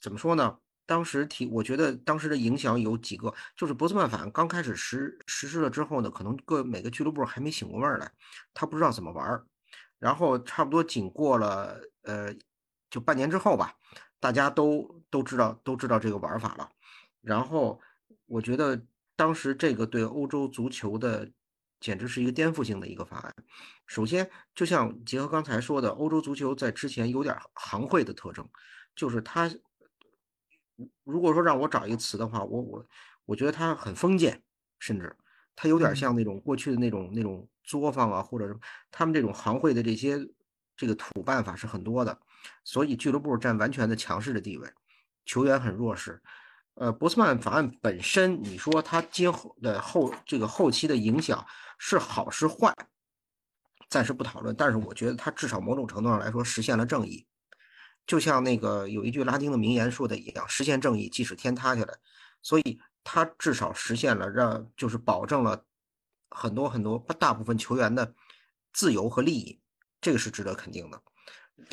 [0.02, 0.60] 怎么说呢？
[0.94, 8.12] 当时提，我觉得当时的影响有几个，就是博斯曼法案刚开始实实施了之后呢，可能各每个俱乐部还没醒过味儿来，
[8.54, 9.44] 他不知道怎么玩儿。
[9.98, 12.32] 然后差不多仅过了呃，
[12.92, 13.76] 就半年之后吧，
[14.20, 16.70] 大家都都知道都知道这个玩法了。
[17.22, 17.82] 然后
[18.28, 18.80] 我觉得
[19.16, 21.28] 当时这个对欧洲足球的
[21.80, 23.34] 简直是一个颠覆性的一个法案。
[23.88, 28.48] 首先，就像结合刚才说的，欧洲足球在之前有点行会的特征，
[28.96, 29.50] 就是它，
[31.04, 32.86] 如果说让我找一个词的话，我我
[33.26, 34.42] 我觉得它很封建，
[34.80, 35.16] 甚至
[35.56, 38.58] 它有点嗯像那种过去的那种那种作坊啊，或者是
[38.92, 40.20] 他们这种行会的这些
[40.76, 42.18] 这个土办法是很多的，
[42.64, 44.68] 所以俱乐部占完全的强势的地位，
[45.26, 46.22] 球员很弱势。
[46.76, 51.46] 呃，博斯曼法案本身，你说它今后的后这个后期的影响
[51.78, 52.74] 是好是坏，
[53.90, 54.56] 暂时不讨论。
[54.56, 57.28] 但是我觉得它至少某种程度上来说实现了正义，
[58.06, 61.94] 就像那个有一句拉丁的名言说的一样，实现正义即使天塌下来。
[62.42, 65.66] 所以他至少实现了让就是保证了
[66.30, 68.14] 很多很多大部分球员的
[68.72, 69.62] 自由和利益，
[70.02, 71.02] 这个是值得肯定的。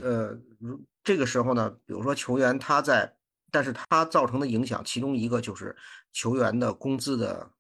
[0.02, 3.16] 呃，如这个时候呢，比如说球员他在。
[3.52, 5.76] 但是他造成的影响，其中一个就是
[6.12, 7.50] 球员的工资的，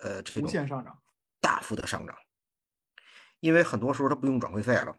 [0.00, 0.96] 呃，这无种限上涨，
[1.40, 2.16] 大幅的上涨，
[3.40, 4.96] 因为很多时候他不用转会费了，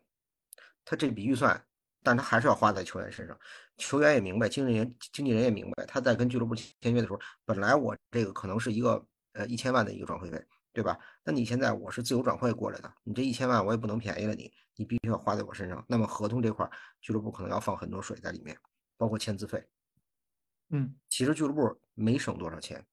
[0.83, 1.65] 他这笔预算，
[2.03, 3.37] 但他还是要花在球员身上。
[3.77, 10.97] 球员也明白，经纪人经纪人也明白，他在跟俱乐部签约的时候，本来我这个可能是一个呃一千万的一个转会费，对吧？
[11.23, 15.83] 那你现在我是自由转会过来的，你这一千万我也不能便宜了你，你必须要花在我身上。
[15.87, 18.57] 那么合同这块，俱乐部可能要放很多水在里面，
[18.97, 19.65] 包括签字费。
[20.71, 22.85] 嗯，其实俱乐部没省多少钱，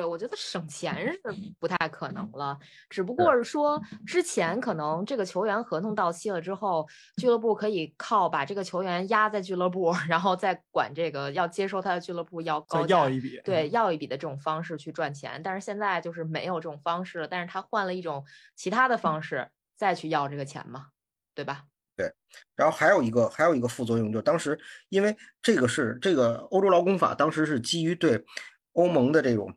[0.00, 1.20] 对，我觉得省钱是
[1.58, 2.58] 不太可能了，
[2.88, 15.38] 只不过是说之前可能这个球员合同到期了之后，俱乐部可以靠把这个球员压在俱乐部， 然后再管这个要接收他的俱乐部要高要一笔，对，要一笔的这种方式去赚钱。
[15.44, 18.24] 但是现在就是没有这种方式了，但是他换了一种
[18.56, 20.86] 其他的方式再去要这个钱嘛，
[21.34, 21.64] 对吧？
[21.96, 22.10] 对
[22.56, 24.58] 然后还有一个还有一个副作用，就是当时
[24.88, 28.24] 因为这个是这个欧洲劳工法，当时是基于对
[28.72, 29.52] 欧盟的这种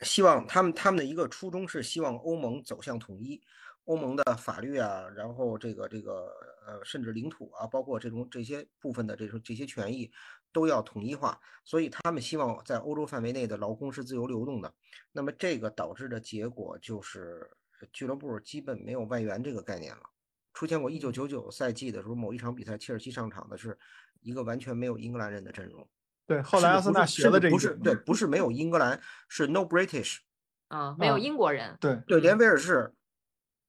[0.00, 3.40] 希望，他们他们的一个初衷是希望欧盟走向统一，
[3.84, 6.32] 欧盟的法律啊，然后这个这个
[6.66, 10.10] 呃甚至领土啊，包括这种这些部分的这种这些权益
[10.52, 14.74] 都要统一化，所以他们希望在欧洲范围内的劳工是自由流动的。
[15.12, 17.48] 那么这个导致的结果就是
[17.92, 20.02] 俱乐部基本没有外援这个概念了。
[20.52, 23.78] 出现过一九九九赛季的时候，某一场比赛，切尔西上场的是
[24.20, 25.88] 一个完全没有英格兰人的阵容。
[26.26, 30.18] 对，后来阿森纳学的这个，不是对，不是没有英格兰，是 no British，
[30.68, 32.92] 啊，没有啊英国人，对对，连威尔士、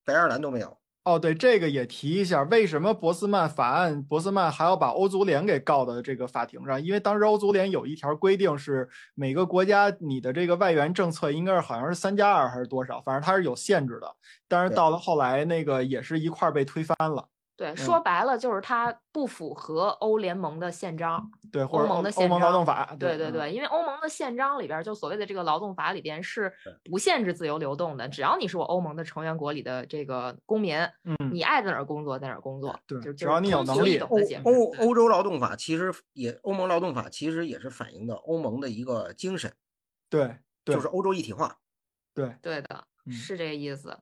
[0.06, 6.82] 北爱尔兰都没有，哦，对，这个也提一下，为什么博斯曼法案，博斯曼还要把欧足联给告到这个法庭上？
[6.82, 14.16] 因为当时欧足联有一条规定是，每个国家你的这个外援政策应该是好像是三加二还是多少，反正它是有限制的。
[14.48, 21.32] 但是到了后来，那个也是一块儿被推翻了，对，说白了就是它不符合欧联盟的宪章。
[21.52, 26.52] 对，或者欧盟的欧盟劳宪章动法，嗯对对对，因为欧盟的宪章里边就所谓的这个劳动法里边是
[26.92, 39.54] 不限制自由流动的，只要你是我欧盟的成员国里的这个公民，嗯，你爱在哪儿工作在哪儿工作，对就只要你有能力欧欧欧洲劳动法其实也欧盟劳动法其实也是反映的欧盟的一个精神，
[40.10, 41.58] 对对就是欧洲一体化。
[42.14, 43.98] 对，对的，嗯是这个意思。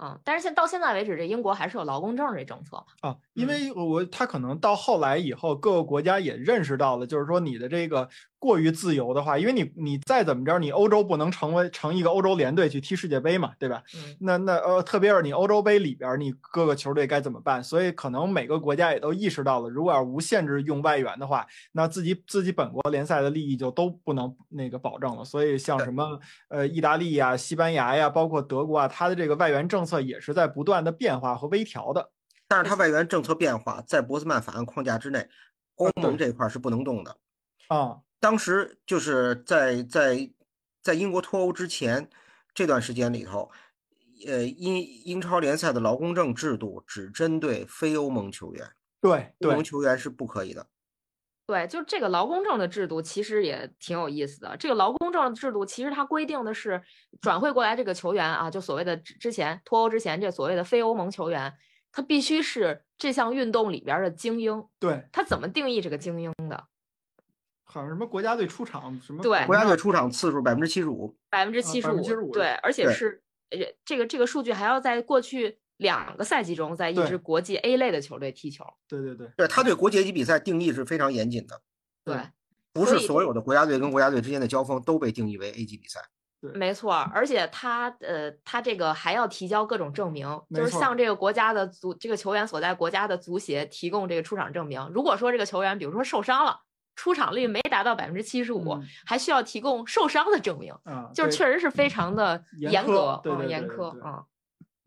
[0.00, 2.84] 嗯，但是现到现在为止，这英国还是有劳工证这政策嘛？
[3.00, 8.08] 啊，因嗯为我他可能到后来以后，各个国家也认识到了，就是说你的这个
[8.38, 13.82] 过于自由的话，因为你你再怎么着，你欧洲不能成为成一个欧洲联队去踢世界杯嘛，对吧？
[13.96, 17.62] 嗯，那那呃，特别是你欧洲杯里边，你各个球队该怎么办？
[17.62, 25.24] 所以可能每个国家也都意识到了，如果要无限制用外援的话，那自己自己本国联赛的利益就都不能那个保证了。
[25.24, 32.10] 所以像什么呃意大利呀、西班牙呀，包括德国啊，它的这个外援政策也是在不断的变化和微调的。
[32.46, 35.28] 但是它外援政策变化在博斯曼法案框架之内，
[35.74, 37.16] 欧盟这块儿是不能动的。
[37.68, 40.30] 啊，当时就是在在
[40.82, 42.08] 在英国脱欧之前
[42.54, 43.50] 这段时间里头，
[44.26, 50.66] 呃，英英超联赛的劳工证制度只针对非欧盟球员，对欧盟球员是不可以的。
[51.46, 54.54] 对，就这个劳工证的制度其实也挺有意思的。
[54.58, 56.82] 这个劳工证的制度其实它规定的是
[57.22, 61.54] 转会过来这个球员啊，就所谓的之之前脱欧之前这所谓的非欧盟球员，
[61.90, 64.62] 他必须是这项运动里边儿的精英。
[64.78, 66.64] 对，他怎么定义这个精英的？
[67.70, 78.64] 好像什么国家队出场什么对国家队出场次数百分之七十五，百分之七十五，75%对，而且是呃这个这个数据还要在过去两个赛季中，在一支国际 A 类的球队踢球。
[78.88, 81.60] 对对对，对他对国际级比赛定义是非常严谨的，
[82.04, 82.16] 对，
[82.72, 86.00] 不是所有的国家队跟国家队之间的交锋都被定义为 A 级比赛。
[86.54, 94.88] 没错，而且他呃，他这个还要提交各种证明，就是向这个国家的足这个球员所在国家的足协提供这个出场证明。
[94.94, 96.60] 如果说这个球员比如说受伤了，
[96.98, 104.24] 出场率没达到百分之七十五嗯，还需要提供受伤的证明，嗯，就是确实是非常的严格，对嗯，对对对对严苛嗯，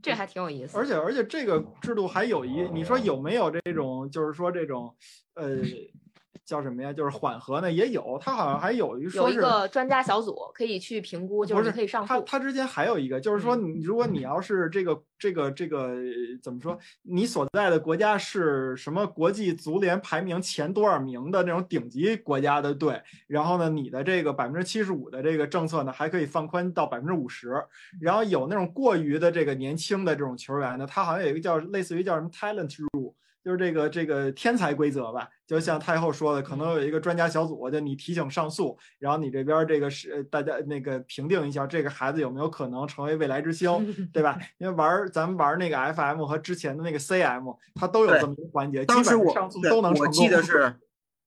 [0.04, 0.78] 这还挺有意思。
[0.78, 4.94] 而且而且这个制度还有一，你说有没有这种，就是说这种，
[5.36, 5.56] 呃，
[6.52, 6.92] 叫什么呀？
[6.92, 8.20] 就是缓和呢，也有。
[8.20, 12.26] 他好像还有一说是一个专家小组可以去评估，就是可以上他诉。
[12.26, 27.54] 他之间还有一个，就是说嗯你如果你要是这个这个这个呃怎么说，你所在的国家是什么国际足联排名前多少名的那种顶级国家的队，然后呢，你的这个百分之七十五的这个政策呢，还可以放宽到百分之五十。
[28.02, 33.14] 然后有那种过于的这个年轻的这种球员呢，他好像有一个叫类似于叫什么 talent rule。
[33.44, 44.38] 就是这个这个天才规则吧，就像太后说的，可能有一个专家小组，就你提醒上诉，然后你这边这个是呃大家那个评定一下，这个孩子有没有可能成为未来之星，对吧？
[44.60, 50.08] 因为玩儿咱们玩那个 FM 和之前的那个 CM，它都有这么一个环节，当时我上上诉都能成功。
[50.08, 50.76] 我记得 是，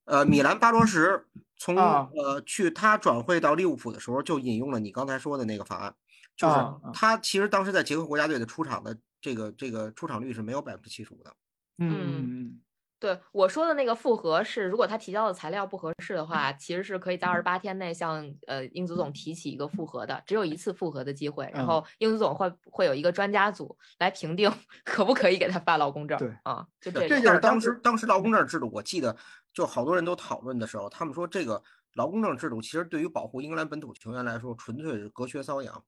[0.04, 1.24] 呃，米兰巴罗什
[1.56, 5.94] 从啊呃去他转会到利物浦的时候，就引用了你刚才说的那个法案，
[6.36, 6.54] 就是
[6.92, 11.32] 他其实当时在捷克国家队的出场的这个这个出场率是没有百分之七十五的。
[11.78, 12.60] 嗯
[13.00, 24.50] 对我说的那个复核是，如果他提交的材料不合适的话，其实是可以在二十八天内向呃英足总提起一个复核的，只有一次复核的机会，然嗯后英足总会会有一个专家组来评定
[24.84, 26.16] 可不可以给他发劳工证。
[26.18, 29.14] 对啊，就这种这就是当时当时劳工证制度，我记得
[29.52, 31.62] 就好多人都讨论的时候，他们说这个
[31.96, 35.84] 劳工证制度其实对于保护英格兰本土球员来说，纯粹是隔靴搔痒，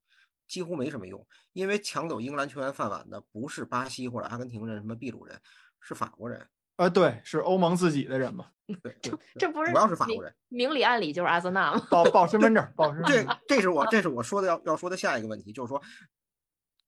[0.46, 1.26] 几乎没什么用。
[1.54, 5.40] 因为抢走英格兰球员饭碗的不是巴西或者阿根廷人、什么秘鲁人，
[5.86, 6.44] 是法国人，
[6.74, 8.50] 啊对，是欧盟自己的人嘛，
[8.82, 10.34] 对， 对这不是主要是法国人。
[10.48, 11.86] 明里暗里就是阿森纳嘛？
[11.88, 13.38] 报报身份证，报身份这证。
[13.46, 15.80] 这是我这是我说的要要说的下一个问题，就是说，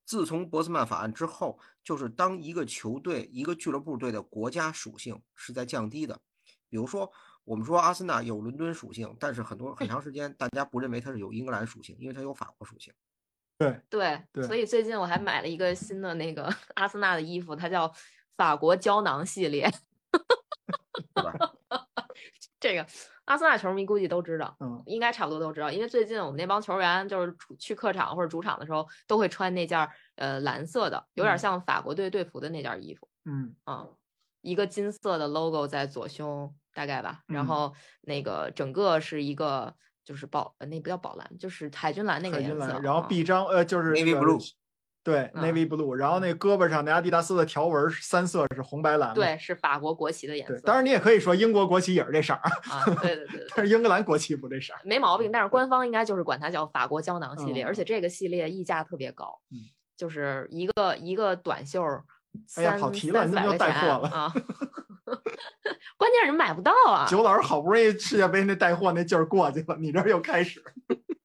[0.05, 6.19] 自从博斯曼法案之后，就是当一个球队一个俱乐部队的国家属性是在降低的，
[6.69, 7.09] 比如说
[7.45, 12.93] 我们说阿森纳有伦敦属性，但是很多很长时间大家不认为它是有英格兰属性，因为它有法国属性。
[13.57, 17.93] 对，对，对所以最近我还买了一个新的那个 阿森纳的衣服，它叫
[18.39, 19.71] 法国胶囊系列。
[22.61, 22.85] 这个
[23.27, 24.83] 阿森纳球迷估计都知道，嗯。
[24.87, 31.39] 应该差不多都知道，因为最近我们那帮球员就是出去客场或者主场的时候，都会穿那件儿呃蓝色的，有点嗯。
[31.39, 33.09] 像法国队队服的那件衣服。
[33.27, 33.55] 嗯。
[33.65, 33.87] 啊、
[34.41, 37.47] 一个金色的 logo 在左胸，大概吧，然嗯。
[37.47, 39.75] 后那个整个是一个
[40.05, 44.41] 就是宝，呃那不叫宝蓝，就是海军蓝那个颜色，海军蓝，然后啊臂章呃就是 Navy blue
[45.03, 49.15] 对啊，navy blue，然后那胳膊上那阿迪达斯的条纹三色是红白蓝。
[49.15, 50.59] 对，是法国国旗的颜，色。
[50.61, 52.41] 当然你也可以说英国国旗也是这色儿，
[52.71, 53.47] 啊，对对对对。
[53.57, 54.81] 但是英格兰国旗不这色儿。
[54.85, 59.57] 没毛病，但是官方应该就是管它叫法国胶囊系列，嗯而且这个系列溢价特别高，嗯
[59.97, 62.05] 就是一个一个短袖儿
[62.57, 64.33] 哎呀三跑题了三四百你怎么又带货了啊！
[65.97, 67.07] 关键是买不到啊！
[67.09, 70.63] 九老师好不容易世界杯那带货那劲儿过去了，你这儿又开始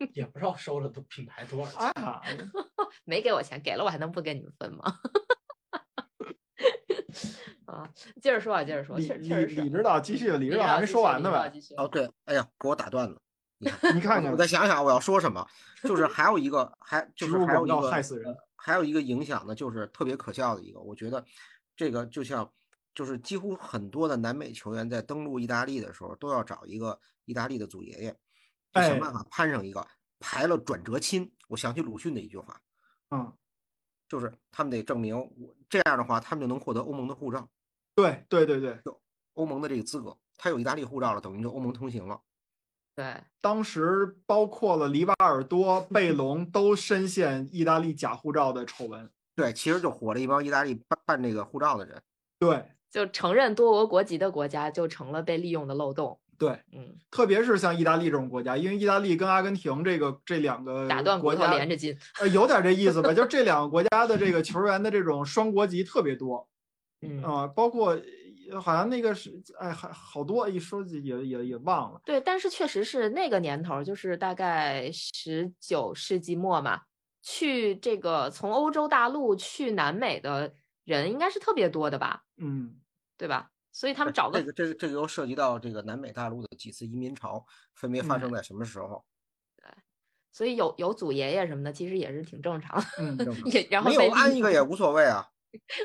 [0.13, 2.03] 也不知道收了多品牌多少钱。
[2.03, 2.21] 啊！
[3.05, 4.83] 没给我钱，给了我还能不跟你们分吗？
[7.65, 7.89] 啊，
[8.21, 11.49] 接着说啊，接着说，李李李指导继续，李李指导还没说完呢吧？
[11.77, 13.17] 哦，对，哎呀，给我打断了。
[13.57, 15.45] 你看，你看看我再想想我要说什么，
[15.83, 18.35] 就是还有一个，还就是还有一个害死人。
[18.55, 21.23] 还有一个影响呢，就是特别可笑的一个，我觉得
[21.75, 22.49] 这个就像
[22.95, 28.15] 就是几乎很多的南美球员在登陆意大利的时候，都要找一个意大利的祖爷爷，
[28.73, 29.85] 就哎想办法攀上一个
[30.19, 31.31] 排了转折亲。
[31.47, 32.59] 我想起鲁迅的一句话，
[33.11, 33.31] 嗯，
[34.09, 37.47] 就是他们得证明我这样的话，他们就能获得欧盟的护照，
[37.93, 38.77] 对对对对，
[39.33, 40.17] 欧盟的这个资格。
[40.35, 42.19] 他有意大利护照了，等于就欧盟通行了。
[42.95, 49.09] 对，当时包括了里瓦尔多、贝隆都深陷意大利假护照的丑闻。
[49.35, 52.01] 对，其实就火了一帮意大利办办这个护照的人。
[52.39, 56.19] 对就承认多国国籍的国家就成了被利用的漏洞。
[56.43, 61.97] 对，嗯，特别是像意大利这种国家，因为意大利跟阿根廷这个这两个打断国家连着筋。
[62.19, 63.13] 呃，有点这意思吧？
[63.13, 66.45] 就这两个国家的这个球员的这种双国籍特别多
[67.01, 67.97] 嗯，啊、包括
[68.51, 72.01] 呃好像那个是哎，还好多，一说也也也忘了。
[72.03, 76.81] 对，但是确实是那个年头，就是大概十九世纪末嘛，
[77.21, 82.75] 去这个从欧洲大陆去南美的人应该是特别多的吧，嗯，
[83.17, 83.49] 对吧？
[83.73, 89.03] 所以他们找个这个这个这个又涉及到这个南美大陆的几次移民潮，分别发生在什么时候？
[89.57, 89.65] 对
[90.31, 92.85] 所以有有祖爷爷什么的，其实也是挺正常的。
[92.99, 93.17] 嗯，
[93.51, 95.27] 也然后没有安一个也无所谓啊。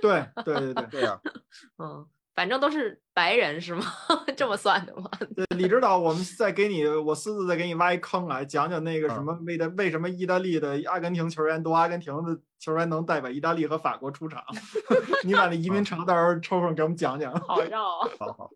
[0.00, 0.86] 对对对对。
[0.90, 1.20] 对 啊、
[1.78, 2.08] 嗯，
[2.38, 3.84] 反正都是白人是吗？
[4.36, 5.10] 这么算的吗？
[5.34, 14.40] 对，李指导，我们再给你，我私自再给你挖一坑啊，讲讲那个什啊么为的为什么意大利的阿根廷球员多，阿根廷的球员能代表意大利和法国出场？
[15.26, 17.34] 你把那移民潮到时候抽空给我们讲讲。
[17.40, 18.08] 好绕啊！
[18.20, 18.50] 好好，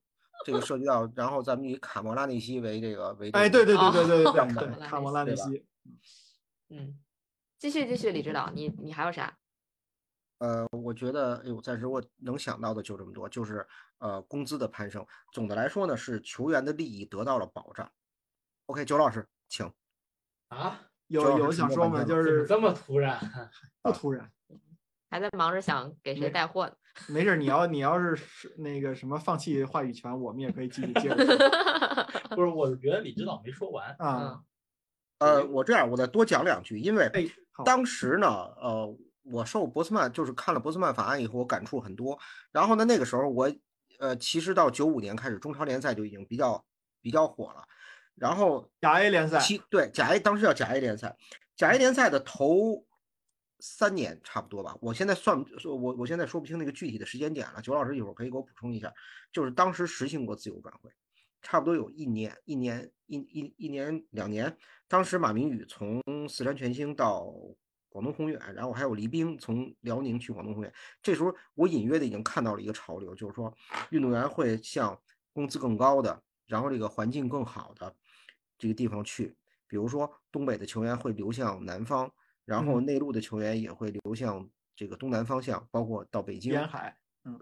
[0.47, 5.65] 这个涉及到，然后咱们以卡莫拉内西为这个为这哎，个对对对对对对哦对对，卡莫拉内西，
[6.71, 6.95] 嗯，
[7.59, 9.37] 继续继续，李指导，你你还有啥？
[10.43, 13.65] 呃，我觉得，哎呦，暂时我能想到的就这么多，就是
[13.99, 15.07] 呃，工资的攀升。
[15.33, 17.89] 总的来说呢，是球员的利益得到了保障。
[18.67, 19.73] OK，九老师，请。
[20.49, 22.03] 啊，有有想说吗？
[22.03, 23.17] 就是这么突然？
[23.83, 24.29] 不突然，
[25.11, 26.75] 还在忙着想给谁带货呢？
[27.09, 31.15] 没事，你要你要是是那个什么放弃话语权，我们也可以继续接着
[32.35, 33.95] 不是，我觉得李指导没说完。
[34.01, 34.43] 啊。
[35.21, 37.09] 呃，我这样，我再多讲两句，因为
[37.65, 42.19] 当时呢，呃，我受博斯曼就是看了博斯曼法案以后，我感触很多。
[42.51, 43.53] 然后呢，那个时候我，
[43.99, 46.65] 呃，其实到九五年开始，中超联赛就已经比较
[47.01, 47.63] 比较火了。
[48.15, 51.17] 然后甲 A 联赛，其对甲 A 当时叫甲 A 联赛，
[51.57, 52.85] 甲 A 联赛的头
[53.59, 54.77] 三年差不多吧。
[54.81, 58.93] 我现在算说我我现在说不清那个具体的时间点了，九老师一会儿可以给我补充一下。
[59.33, 60.91] 就是当时实行过自由转会，
[61.41, 64.55] 差不多有一年、一年、一一一年、两年。
[64.89, 67.33] 当时马明宇从四川全兴到
[67.93, 70.73] 广东宏远，然后还有黎兵从辽宁去广东宏远。
[71.03, 73.55] 这时候我隐约的已经看到了一个潮流，就是说
[73.91, 74.99] 运动员会向
[75.33, 77.95] 工资更高的，然后这个环境更好的
[78.59, 79.37] 这个地方去。
[79.67, 82.11] 比如说东北的球员会流向南方，
[82.45, 86.95] 然后嗯内陆的球员也会流向这个东南方向，包括到北京、沿海，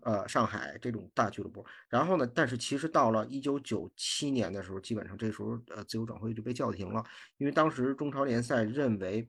[0.02, 1.66] 呃上海这种大俱乐部。
[1.88, 7.04] 然后呢，但是其实到了一九九七年的时候，基本上这时候呃自由转会就被叫停了，
[7.38, 9.28] 因为当时中超联赛认为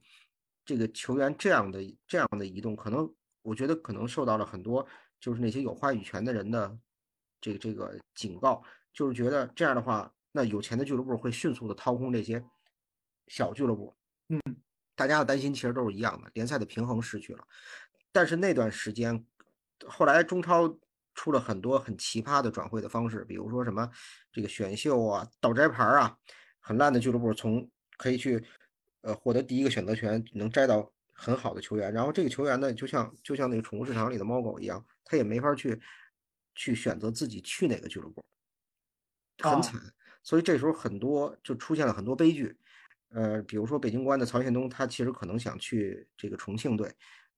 [0.71, 4.87] 这个球员这样的这样的移动，可能我觉得可能受到了很多
[5.19, 6.79] 就是那些有话语权的人的
[7.41, 8.63] 这个这个警告，
[8.93, 12.41] 就是觉得这样的话，那有钱的俱乐部会迅速的掏空这些
[13.27, 13.93] 小俱乐部。
[14.29, 14.39] 嗯，
[14.95, 17.45] 大家的担心其实都是一样的，联赛的平衡失去了。
[18.13, 19.25] 但是那段时间，
[19.85, 20.73] 后来中超
[21.13, 23.89] 出了很多很奇葩的转会的方式，比如说什么
[24.31, 26.17] 这个选秀啊、倒摘牌啊，
[26.61, 28.41] 很烂的俱乐部从可以去
[29.01, 35.79] 呃获得第一个选择权，能摘到很好的球员，然后这个球员呢，就像就像那个宠物市场里的猫狗一样，他也没法去
[36.55, 38.21] 去选择自己去哪个俱乐部，
[39.39, 39.61] 很哦。
[39.61, 39.81] 惨。
[40.23, 42.55] 所以这时候很多就出现了很多悲剧，
[43.09, 46.93] 呃，比如说北京国安的曹宪东，他其实可能想去这个重庆队，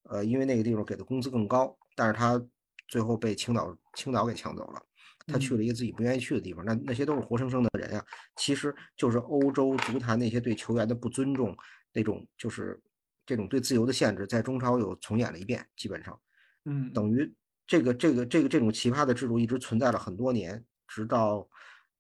[0.10, 2.46] 呃，因为那个地方给的工资更高，但是他
[2.90, 4.82] 最后被青岛青岛给抢走了，
[5.28, 5.58] 他去嗯。
[5.58, 8.06] 了一个自己不愿意去的地方，那那些都是活生生的人呀，
[8.36, 11.56] 其实就是欧洲足坛那些对球员的不尊重，
[11.94, 12.82] 那种就是
[13.26, 16.20] 这种对自由的限制，在中超又重演了一遍，基本上
[16.66, 17.34] 嗯，等于
[17.66, 21.48] 这个这个这个这种奇葩的制度一直存在了很多年，直到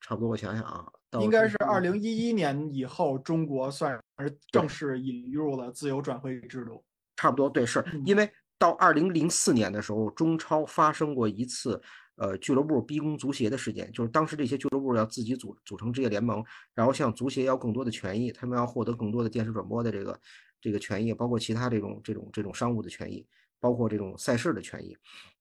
[0.01, 6.83] 差不多我想想啊，到应该是中二零一一年以后，中国算是正式引入了自由转会制度。
[7.15, 8.03] 差不多对，是嗯。
[8.05, 11.81] 因为到二零零四年的时候，中超发生过一次
[12.15, 16.43] 呃俱乐部逼宫足协的事件，就是当时这些俱乐部要自己组组成职业联盟，
[16.73, 20.19] 然后向足协要更多的权益，他们要获得更多的电视转播的这个
[20.61, 23.25] 这个权益，包括其他这种这种这种商务的权益，
[23.59, 24.95] 包括这种赛事的权益。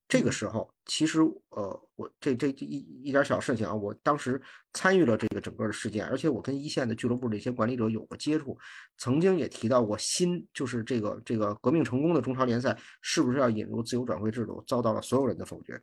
[0.09, 1.21] 这个时候，其实
[1.51, 4.39] 呃，我这这一一点小事情啊，我当时
[4.75, 8.59] 参与了这个整个的事件，而且我跟一线的俱乐部的一些管理者有过接触，
[8.99, 15.81] 曾经也提到过新就是这个这个革命成功的中超联赛是不是要引入自由转会制度，遭到了所有人的否决，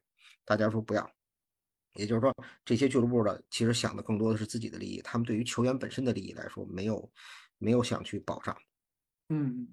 [0.50, 1.08] 大家说不要。
[1.93, 2.36] 也就是说，
[2.66, 7.12] 这些俱乐部的其实想的更多的是自己的利益，他们对于球员本身的利益来说，没有
[7.60, 8.58] 没有想去保障。
[9.30, 9.68] 嗯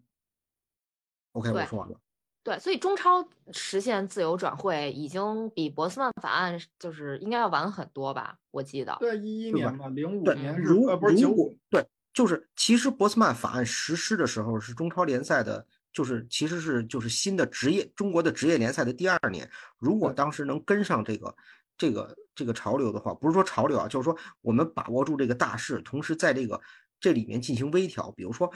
[1.32, 1.98] ，OK，我说完了。
[2.42, 8.38] 对，所以中超实现自由转会已经比博斯曼法案就是应该要晚很多吧？
[8.50, 8.96] 我记得。
[9.00, 15.66] 对，一一年吧零五对，年日如呃不是九五，对，就是其实博斯曼法案实施的时候是中超联赛的，
[15.96, 19.50] 就是其实是就是新的职业中国的职业联赛的第二年。
[19.78, 21.34] 如果当时能跟上这个
[21.78, 26.60] 这个这个潮流的话，不是说潮流啊，就是说我们把握住这个大势，同时在这个
[27.00, 28.12] 这里面进行微调。
[28.12, 28.52] 比如说，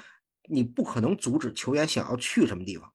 [0.50, 2.92] 你不可能阻止球员想要去什么地方，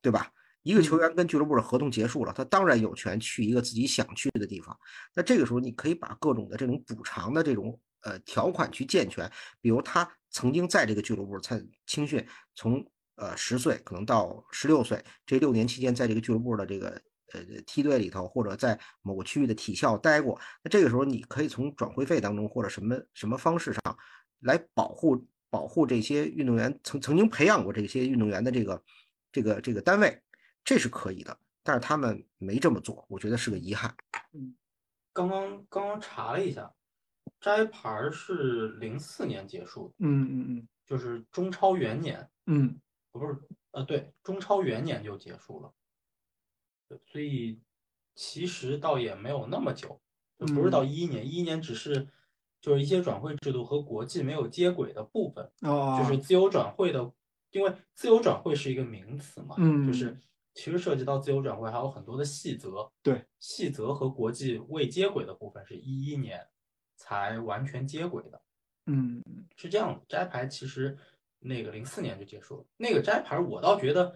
[0.00, 0.30] 对吧？
[0.62, 4.78] 一个球嗯员跟俱乐部的合同结束了，他当然有权去一个自己想去的地方。
[5.12, 9.28] 那这个时候，你可以把各种的这种补偿的这种呃条款去健全，
[9.60, 12.24] 比如他曾经在这个俱乐部参青训，
[12.54, 12.86] 从
[13.22, 17.00] 呃十岁可能到十六岁这六年期间，在这个俱乐部的这个
[17.32, 23.98] 呃梯队里头，或者在某个区域的体校待过，那这个时候你可以从转会费当中或者什么什么方式上
[24.40, 28.82] 来保护保护这些运动员曾曾经培养过这些运动员的这个
[29.30, 30.20] 这个这个单位，
[30.64, 31.38] 这是可以的。
[31.62, 33.94] 但是他们没这么做，我觉得是个遗憾。
[34.34, 34.54] 嗯
[35.14, 36.72] 刚刚刚刚查了一下，
[37.38, 42.80] 摘牌儿是零四年结束的，嗯嗯就是中超元年，嗯
[43.12, 43.38] 不是
[43.72, 45.72] 呃对，中超元年就结束了，
[47.06, 47.60] 所以
[48.14, 50.00] 其实倒也没有那么久，
[50.38, 52.08] 就不是到一一年，一一年只是
[52.60, 57.12] 就是一些转会制度和国际没有接轨的部分，就是自由转会的，
[57.50, 59.86] 因为自由转会是一个名词嘛，嗯。
[59.86, 60.18] 就是
[60.54, 66.46] 其实涉及到自由转会还有很多的细则，对，细则和国际未接轨的部分是一一年
[66.96, 68.42] 才完全接轨的，
[68.86, 69.22] 嗯。
[69.56, 70.04] 是这样的。
[70.08, 70.98] 摘牌其实
[71.42, 74.14] 那个零四年就结束了，那个摘牌我倒觉得，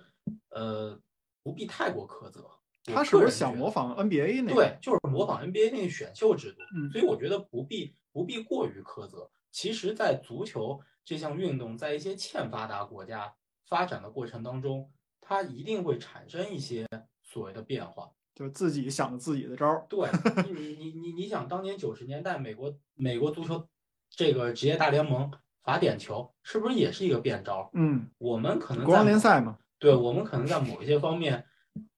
[0.50, 0.98] 呃，
[1.42, 2.48] 不必太过苛责。
[2.84, 4.54] 他是不是想模仿 NBA 那个？
[4.54, 9.28] 对，就是模仿 NBA 那个选秀制度，嗯所以我觉得不必不必过于苛责。
[9.50, 14.88] 其实，在足球这项运动在一些欠发达国家发展的过程当中，
[15.20, 16.86] 它一定会产生一些
[17.24, 18.08] 所谓的变化。
[18.34, 19.84] 就是自己想自己的招儿。
[19.88, 20.08] 对
[20.44, 23.66] 你，你你你你想，当年九十年代美国美国足球
[24.10, 25.28] 这个职业大联盟
[25.66, 27.68] 罚点球，是不是也是一个变招？
[27.74, 29.58] 嗯，我们可能国王联赛嘛。
[29.80, 31.44] 对我们可能在某一些方面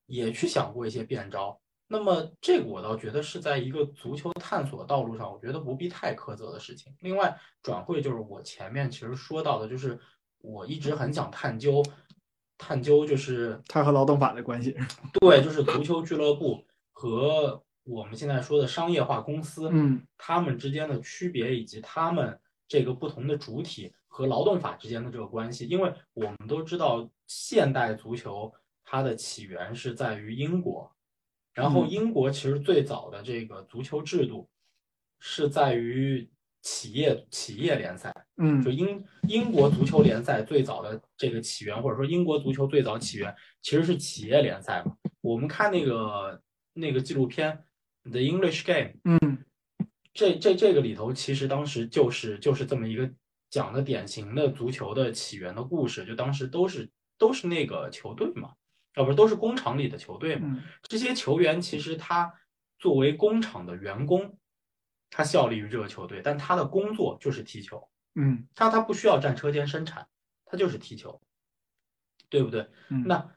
[0.06, 1.60] 也去想过一些变招。
[1.86, 6.90] 那么这个我倒觉得是在一个足球探索道路上，我觉得不必太苛责的事情。
[7.00, 9.98] 另外，转会就是我前面其实说到的，就是
[10.38, 11.82] 我一直很想探究，
[12.56, 14.74] 探究就是它和劳动法的关系。
[15.20, 22.38] 对，就是足球俱乐部和我们现在说的商业化公司，嗯他们之间的区别，以及他们
[22.68, 25.66] 这个不同的主体和劳动法之间的这个关系。
[25.66, 28.52] 因为我们都知道，现代足球
[28.84, 30.92] 它的起源是在于英国，
[31.54, 34.48] 然后嗯英国其实最早的这个足球制度
[35.18, 36.30] 是在于
[36.62, 38.14] 企业企业联赛。
[38.36, 44.96] 嗯就英英国足球联赛最早的这个起源，或者说英国足球最早起源，其实是企业联赛嘛。
[45.20, 46.40] 我们看那个
[46.72, 47.64] 那个纪录片
[48.10, 49.44] 《The English Game》，嗯
[50.18, 53.08] 这这这个里头，其实当时就是就是这么一个
[53.50, 58.54] 讲的典型的足球的起源的故事，就当时都是都是那个球队嘛，
[58.94, 60.48] 啊不是都是工厂里的球队嘛。
[60.50, 62.34] 嗯这些球员其实他
[62.80, 64.36] 作为工厂的员工，
[65.08, 67.88] 他效力于这个球队，但他的工作就是踢球。
[68.16, 70.08] 嗯他他不需要站车间生产，
[70.44, 71.22] 他就是踢球，
[72.28, 72.68] 对不对？
[72.88, 73.36] 嗯，那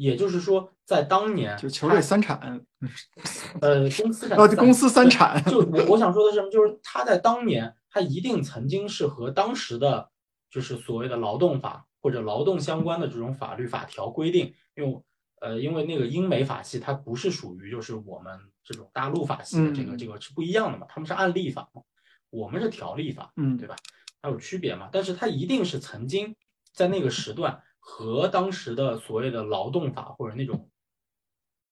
[0.00, 2.64] 也就是说，在当年就球队三产，
[3.60, 5.44] 呃公司哦，就公司三产。
[5.44, 6.50] 就我我想说的是什么？
[6.50, 10.10] 就是他在当年，他一定曾经是和当时的
[10.50, 15.02] 就是所谓的劳动法或者劳动相关的这种法律法条规定，因为
[15.42, 18.32] 呃，因为那个英美法系它不是属于就是我们
[18.64, 21.82] 这种大陆法系的这个嗯这个是不一样的嘛，他们是按例法嘛，
[22.30, 23.76] 我们是条例法，嗯对吧？
[24.22, 24.88] 它有区别嘛？
[24.90, 26.34] 但是它一定是曾经
[26.72, 30.70] 在那个时段和当时的所谓的劳动法或者那种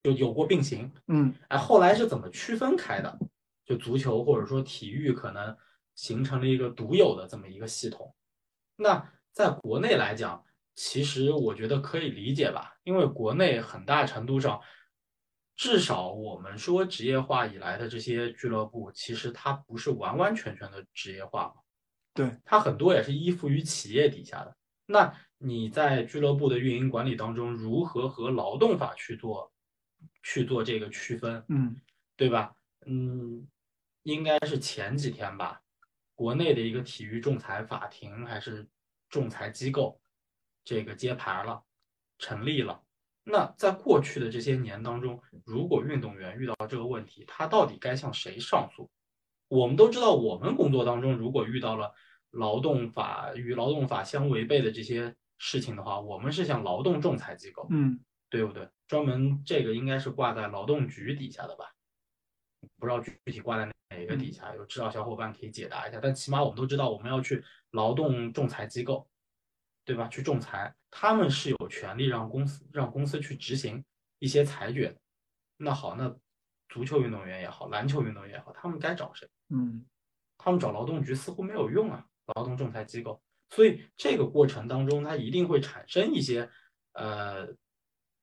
[0.03, 0.93] 就有过并行。
[1.07, 3.19] 嗯哎，后来是怎么区分开的？
[3.65, 5.57] 就足球或者说体育可能
[5.95, 8.15] 形成了一个独有的这么一个系统。
[8.77, 10.43] 那在国内来讲，
[10.75, 14.61] 其实我觉得可以理解吧，因为国内很大程度上，
[15.55, 21.55] 至少我们说职业化以来的这些俱乐部，其实它不是完完全全的职业化嘛。
[22.15, 24.57] 对，它很多也是依附于企业底下的。
[24.87, 29.53] 那你在俱乐部的运营管理当中，如何和劳动法去做
[30.23, 31.81] 去做这个区分，嗯
[32.17, 32.55] 对吧？
[32.87, 33.47] 嗯，
[34.03, 35.61] 应该是前几天吧，
[36.15, 38.69] 国内的一个体育仲裁法庭还是
[39.09, 40.01] 仲裁机构，
[40.65, 41.63] 这个揭牌了，
[42.19, 42.83] 成立了。
[43.23, 48.91] 那在过去的这些年当中，如果运动员遇到这个问题，他到底该向谁上诉？
[49.49, 51.95] 我们都知道，我们工作当中如果遇到了
[52.31, 58.69] 劳动法与劳动法相违背的这些事情的话，我们是向劳动仲裁机构，嗯对不对？
[58.87, 61.73] 专门这个应该是挂在劳动局底下的吧？
[62.77, 65.99] 不知道具体挂在哪个底下，有知道小伙伴可以解答一下。
[66.01, 69.09] 但起码我们都知道，我们要去劳动仲裁机构，
[69.85, 70.09] 对吧？
[70.09, 73.85] 去仲裁，他们是有权利让公司让公司去执行
[74.19, 75.01] 一些裁决的。
[75.57, 76.15] 那好，那
[76.69, 79.29] 足球运动员也好，篮球运动员也好，他们该找谁？
[79.49, 79.87] 嗯
[80.37, 83.21] 他们找劳动局似乎没有用啊，劳动仲裁机构。
[83.51, 86.51] 所以这个过程当中，它一定会产生一些
[86.93, 87.49] 呃，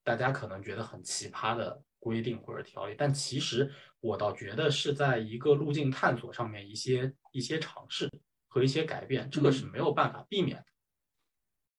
[0.03, 8.09] 大家可能觉得很奇葩的规定或者条例，但其实我倒觉得是在一个路径探索上面一些一些尝试
[8.47, 10.65] 和一些改变，这个是没有办法避免的，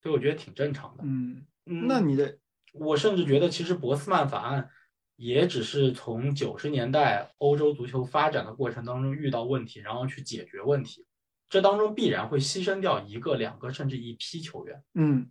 [0.02, 1.04] 所以我觉得挺正常的。
[1.06, 2.38] 嗯，嗯，那你的
[2.72, 4.68] 我甚至觉得，其实博斯曼法案
[5.14, 11.05] 也只是从九十年代欧洲足球发展的过程当中遇到问题，然后去解决问题，
[11.48, 15.30] 这当中必然会牺牲掉一个、两个甚至一批球员，嗯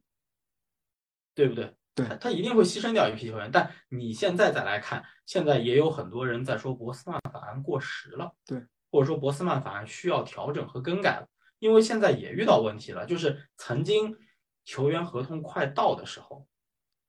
[1.34, 1.74] 对不对？
[1.94, 3.50] 对他他一定会牺牲掉一批球员。
[3.52, 11.28] 但你现在再来看，现在也有很多人在说博斯曼法案过时了，对，或者说博斯曼法案需要调整和更改了，
[11.60, 14.18] 因为现在也遇到问题了，就是曾经
[14.64, 16.48] 球员合同快到的时候。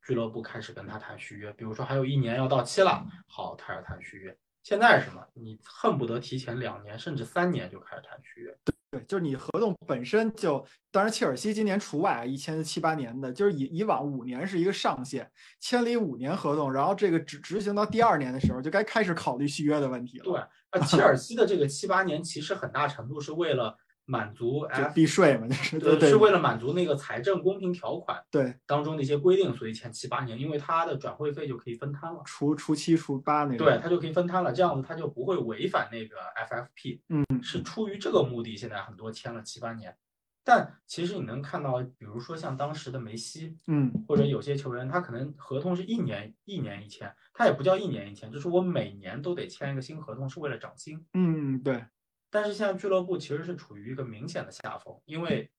[0.03, 4.39] 俱乐部开始跟他谈续约，比如说还有一年要到期了，好，他要谈续约。
[4.67, 5.25] 现在是什么？
[5.33, 8.59] 你恨不得提前两年甚至三年就开始谈续约。
[8.91, 20.25] 对，就是你合同本身就，当然切尔西今年除外啊，一签七八年的，就是以以往五年是一个上限，签了一五年合同，然后这个执执行到第二年的时候，就该开始考虑续约的问题了。
[20.25, 20.41] 对，
[20.73, 32.23] 那切尔西的这个七八年，其实很大程度是为了满足就 F，避税嘛，就是对是为了满足那个财政公平条款对，当中的一些规定，所以签七八年，因为它的转会费就可以分摊了。
[32.25, 33.65] 除除七除八那个。
[33.65, 36.17] 对，它就可以分摊了，这样子它就不会违反那个
[36.49, 37.01] FFP。
[37.09, 39.97] 嗯，是出于这个目的，现在很多签了七八年。
[40.45, 51.05] 但其实你能看到，比如说像当时的梅西，嗯或者有些球员，他可能合同是一年一年一签，他也不叫一年一签，就是我每年都得签一个新合同，是为了涨薪。
[51.15, 51.85] 嗯，对，
[52.31, 55.51] 但是现在俱乐部其实是处于一个明显的下风，因为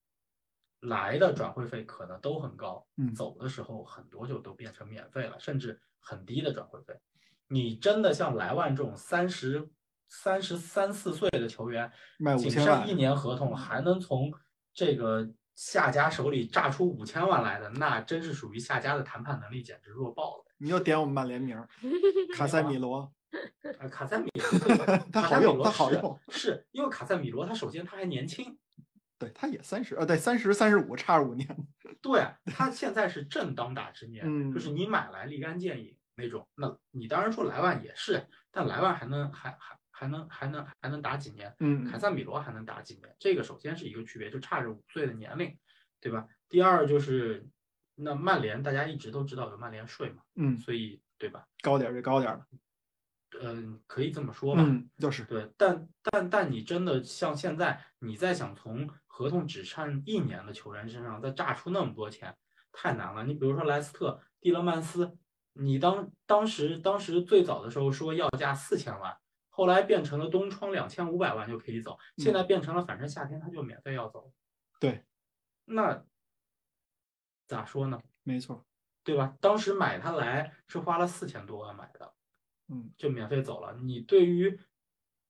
[0.81, 6.93] 来的转会费可能都很高，嗯走的时候很多就都变成免费了，甚至很低的转会费。
[7.47, 9.67] 你真的像莱万这种三十
[10.07, 11.91] 三十三四岁的球员，
[12.37, 14.31] 仅剩一年合同，还能从
[14.73, 20.45] 这个下家手里榨出五千万来的，那真是属于下家的谈判能力简直弱爆了。
[20.57, 21.57] 你又点我们曼联名，
[22.35, 23.11] 卡塞米罗，
[23.79, 28.57] 啊，卡塞米罗 卡塞米好用罗是他好用是因为卡塞米罗他首先他还年轻，
[29.19, 31.47] 对，他也三十，呃，对，三十三十五，差五年。
[32.01, 36.47] 对他现在是正当打之年，嗯就是你买来立竿见影那种。
[36.55, 41.53] 那你当然说莱万也是，但莱万还能还还还能还能还能打几年？
[41.59, 43.15] 嗯凯塞米罗还能打几年？
[43.19, 45.57] 这个首先是一个区别，就差着五岁的年龄，
[45.99, 46.27] 对吧？
[46.47, 47.45] 第二就是
[47.95, 51.45] 那曼联大家一直都知道有曼联税嘛，嗯，所以对吧？
[51.61, 52.45] 高点儿就高点儿了。
[53.41, 54.63] 嗯，可以这么说吧。
[54.65, 62.35] 嗯，就是，对，但但但你真的像现在，你再想从合同只剩一年的球员身上再榨出那么多钱，
[62.71, 63.23] 太难了。
[63.23, 65.17] 你比如说莱斯特、蒂勒曼斯，
[65.53, 69.17] 你当当时当时最早的时候说要价四千万，
[69.49, 74.31] 后来变成了东窗两千五百万就可以走，现在变成了反正夏天他就免费要走。
[74.79, 75.05] 对，
[75.65, 76.03] 那
[77.47, 78.01] 咋说呢？
[78.23, 78.63] 没错。
[79.03, 79.37] 对吧？
[79.39, 82.13] 当时买他来是花了四千多万买的，
[82.69, 83.77] 嗯，就免费走了。
[83.81, 84.59] 你对于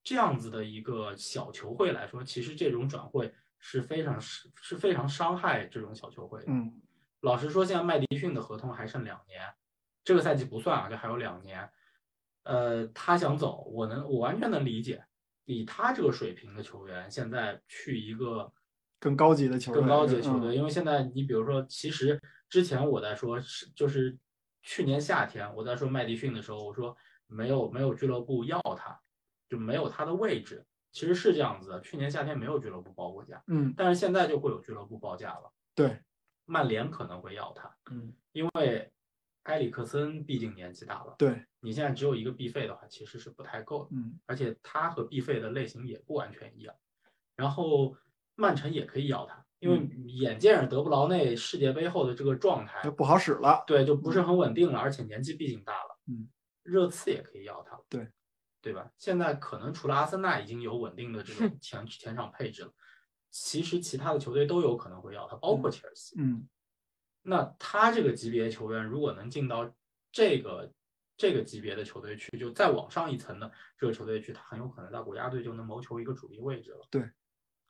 [0.03, 6.45] 这样子的一个小球会来说，其实这种转会是非常是是非常伤害这种小球会的。
[6.49, 6.81] 嗯
[7.21, 9.41] 老实说，现在麦迪逊的合同还剩两年，
[10.03, 11.69] 这个赛季不算啊，就还有两年。
[12.43, 15.03] 呃，他想走，我能我完全能理解。
[15.45, 18.53] 以他这个水平的球员，现在去一个
[18.99, 24.17] 更高级的球队，更高级的球队，嗯因为现在你比如说，其实之前我在说是就是
[24.61, 26.95] 去年夏天我在说麦迪逊的时候，我说
[27.27, 28.99] 没有没有俱乐部要他，
[29.47, 31.81] 就没有他的位置，其实是这样子的。
[31.81, 35.51] 去年夏天没有俱乐部报过价，嗯，但是现在就会有俱乐部报价了。
[35.75, 35.99] 对，
[36.45, 38.91] 曼联可能会要他，嗯，因为
[39.43, 43.89] 埃里克森毕竟年纪大了，对，你现在只有一个必费的话，其实是不太够的。
[43.91, 46.75] 嗯而且他和必费的类型也不完全一样。
[47.35, 47.95] 然后
[48.35, 55.99] 曼城也可以要他，因为眼见着德布劳内世界杯后的这个状态就，不好使了，对，就不是很稳定了，而且年纪毕竟大了。
[56.07, 56.27] 嗯，
[56.67, 58.07] 热刺也可以要他了，对，
[58.61, 58.91] 对吧？
[58.97, 62.73] 现在可能除了阿森纳已经有稳定的这种前 前场配置了，
[63.31, 66.15] 其实其他的球队都有可能会要他，包括切尔西。
[66.19, 66.47] 嗯
[67.23, 69.69] 那他这个级别球员如果能进到
[70.13, 70.71] 这个
[71.17, 76.87] 这个级别的球队去，就再往上一层的这个球队去，他很有可能在国家队就能谋求一个主力位置了。
[76.89, 77.09] 对，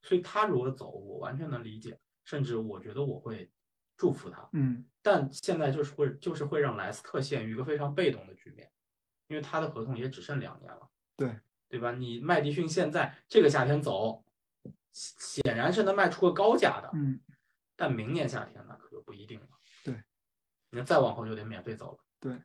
[0.03, 3.51] 所以他如果走，我完全能理解，甚至我觉得我会
[3.95, 4.47] 祝福他。
[4.53, 8.69] 嗯但现在就是会就是会让莱斯特陷于一个非常被动的局面，
[9.27, 10.89] 因为他的合同也只剩两年了。
[11.15, 11.35] 对，
[11.69, 11.91] 对吧？
[11.91, 14.23] 你麦迪逊现在这个夏天走，
[14.91, 17.19] 显然是能卖出个高价的，嗯，
[17.75, 19.47] 但明年夏天那可就不一定了。
[19.83, 19.95] 对，
[20.69, 21.99] 那再往后就得免费走了。
[22.19, 22.41] 对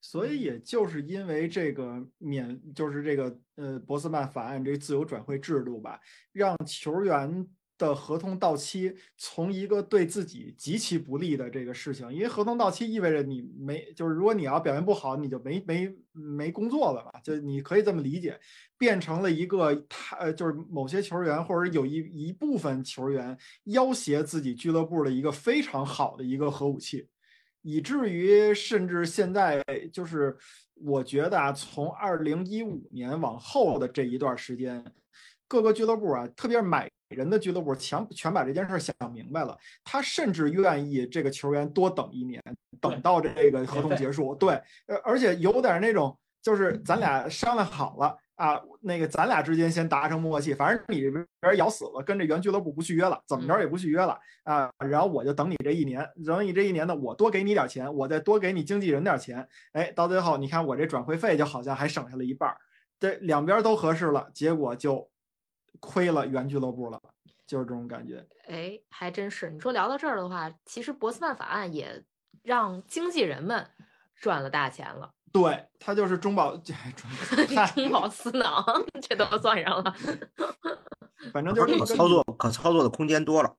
[0.00, 5.98] 所以也就是因为这个免，就是这个呃博斯曼法案这个自由转会制度吧，
[6.30, 18.38] 让球员的合同到期从一个对自己极其不利的这个事情，因为合同到期意味着你没，就是如果你要表现不好，你就没没没工作了嘛，就你可以这么理解，
[18.78, 27.08] 变成了一个他呃就是某些球员或者有一一部分球员要挟自己俱乐部的一个非常好的一个核武器。
[27.66, 30.36] 以至于甚至现在就是，
[30.74, 34.84] 我觉得啊，从二零一五年往后的这一段时间，
[35.48, 39.56] 各个俱乐部啊，特别是买人的俱乐部，强全把这件事想明白了。
[39.84, 42.42] 他甚至愿意这个球员多等一年，
[42.80, 44.34] 等到这个合同结束。
[44.34, 48.16] 对，呃，而且有点那种，就是咱俩商量好了。
[48.36, 51.24] 啊，那个咱俩之间先达成默契，反正你这边
[51.56, 54.68] 咬死了，跟这原俱乐部不续约了，怎么着也不续约了啊。
[54.84, 62.56] 然后我就等你这一年，等你这一年呢，我多给你点钱，我再多给你经纪人点钱，哎，到最后你看我这转会费就好像还省下了一半儿，
[62.98, 65.08] 这两边都合适了，结果就
[65.80, 67.00] 亏了原俱乐部了，
[67.46, 68.26] 就是这种感觉。
[68.48, 69.50] 哎，还真是。
[69.50, 72.04] 你说聊到这儿的话，其实博斯曼法案也
[72.42, 73.66] 让经纪人们
[74.16, 75.10] 赚了大钱了。
[75.32, 76.76] 对他就是中饱， 中
[77.74, 78.64] 中饱私囊，
[79.02, 79.94] 这都算上了。
[81.32, 83.52] 反正就是可操作可操作的空间多了。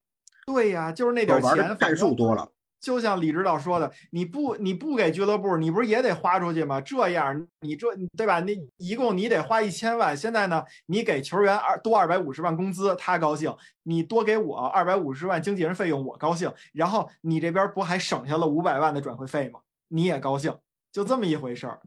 [0.46, 2.50] 对呀，就是那点钱，战术多了。
[2.80, 6.80] 就像李指导说的，你不你不给俱乐部，你不是也得花出去吗？
[6.80, 8.40] 这样你这对吧？
[8.42, 13.52] 那一共你得花一千万，现在呢，你给球员二多二百五十万工资，他高兴；
[13.84, 16.54] 你多给我二百五十万经纪人费用，我高兴。
[16.74, 19.60] 然后你这边不还省下了五百万的转会费吗？
[19.88, 20.56] 你也高兴，
[20.92, 21.80] 就这么一回事儿。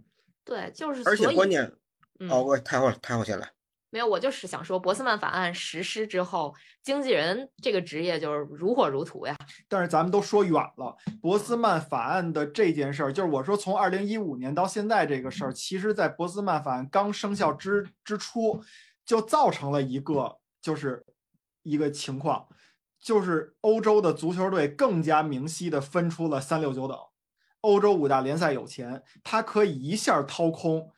[0.44, 1.70] 对，就是而且关键，
[2.18, 3.48] 嗯、哦，我太后太后先来。
[3.90, 9.34] 没有，我就是想说，博斯曼法案实施之后，经纪人这个职业就是如火如荼呀。
[9.66, 18.62] 但是咱们都说远了，博斯曼法案的这件事儿，就是我说从二零一五年到现在这个事儿，其实在博斯曼法案刚生效之之初，
[19.06, 21.02] 就造成了一个就是
[21.62, 22.46] 一个情况，
[23.00, 26.94] 就是欧洲的足球队更加明晰的分出了三六九等，
[27.62, 30.90] 欧洲五大联赛有钱，它可以一下掏空。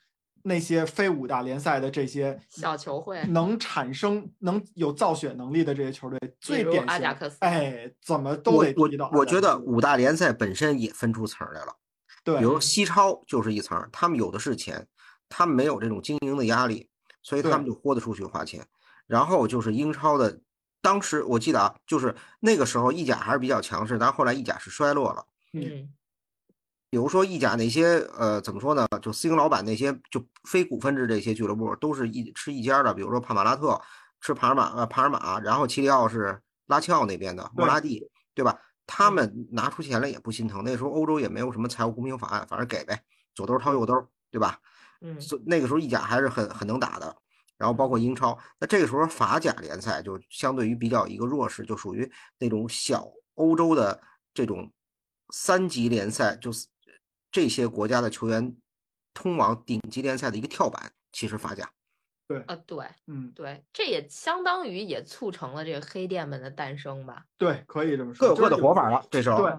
[0.42, 11.76] 那些非五大联赛的这些小球会能产生能有造血能力的这些球队，最典型阿贾克斯，哎，怎么都得提到我我觉得五大联赛本身也分出层来了，
[12.24, 14.86] 对，比如西超就是一层，他们有的是钱，
[15.28, 16.88] 他们没有这种经营的压力，
[17.22, 18.64] 所以他们就豁得出去花钱。
[19.06, 20.40] 然后就是英超的，
[20.80, 25.26] 当时我记得啊，就是那个时候意甲还是比较强势，但后来意甲是衰落了。
[25.52, 25.92] 嗯。
[26.90, 28.84] 比如说意甲那些呃怎么说呢？
[29.00, 33.80] 就私营老板那些就非股份制这些俱乐部都是一吃一家的，比如说帕马拉特
[34.20, 38.58] 吃帕尔马呃帕尔马，然后齐里奥是拉齐奥那边的莫拉蒂，对吧？
[38.88, 40.64] 他们拿出钱来也不心疼。
[40.64, 43.00] 那时候欧洲也没有什么财务公平法案，反正给呗，
[43.36, 43.94] 左兜掏右兜，
[44.32, 44.58] 对吧？
[45.00, 45.16] 嗯，
[45.46, 47.16] 那个时候意甲还是很很能打的，
[47.56, 48.36] 然后包括英超。
[48.58, 52.10] 那这个时候法甲联赛就相对于比较一个弱势，就属于
[52.40, 54.02] 那种小欧洲的
[54.34, 54.72] 这种
[55.32, 56.66] 三级联赛，就是。
[57.30, 58.56] 这些国家的球员
[59.14, 61.70] 通往顶级联赛的一个跳板，其实法甲。
[62.26, 67.24] 对，啊，对，嗯，对，这也相当于也促成了这个黑店们的诞生吧？
[67.36, 69.04] 对，可以这么说，各有各的活法了。
[69.10, 69.52] 这时候，对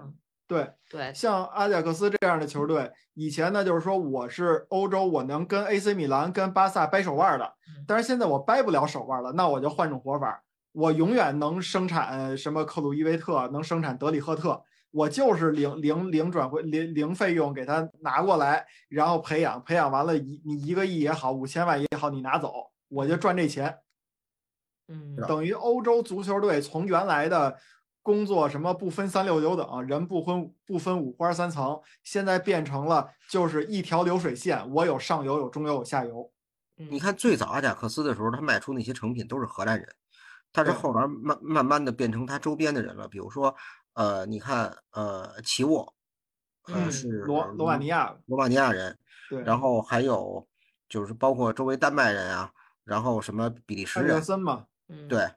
[0.48, 7.54] 对对，像阿贾克斯这样的球队，以前呢就是说我是欧洲，我能跟 AC 米兰、跟巴萨掰手腕的，
[7.86, 10.42] 但是现在我掰不了手腕了，那我就换种活法。
[10.72, 23.78] 我永远能生产什么克鲁伊维特，能生产德里赫特，我就是零零零转会零零费用给他拿过来，然后培养，培养完了一你一个亿也好，五千万也好，你拿走，我就赚这钱。
[24.88, 27.56] 嗯等于欧洲足球队从原来的
[28.02, 36.30] 工作什么不分三六九等，人不分不分五花三层，现在变成了就是一条流水线，我有上游，有中游，有下游。
[36.78, 39.88] 嗯你看最早阿贾克斯的时候，他卖出那些成品都是荷兰人，
[40.50, 43.54] 但是后来慢慢慢的变成他周边的人了，比如说
[43.94, 45.94] 呃，你看呃，齐沃，
[46.64, 50.46] 呃嗯是罗罗马尼亚，罗马尼亚人，对，然后还有
[50.88, 52.52] 就是包括周围丹麦人啊，
[52.84, 55.28] 然后什么比利时人，森嘛，嗯，对，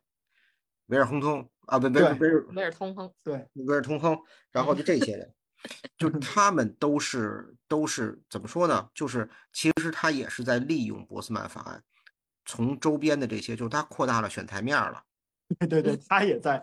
[0.88, 4.18] 维尔亨通啊，不，维尔维尔维尔通亨，对，维尔通亨，
[4.52, 5.34] 然后就这些人，
[5.98, 8.90] 就他们都是都是怎么说呢？
[8.94, 11.84] 就是其实他也是在利用博斯曼法案，
[12.46, 15.04] 从周边的这些，就是他扩大了选台面儿了。
[15.60, 16.62] 对对对，他也在，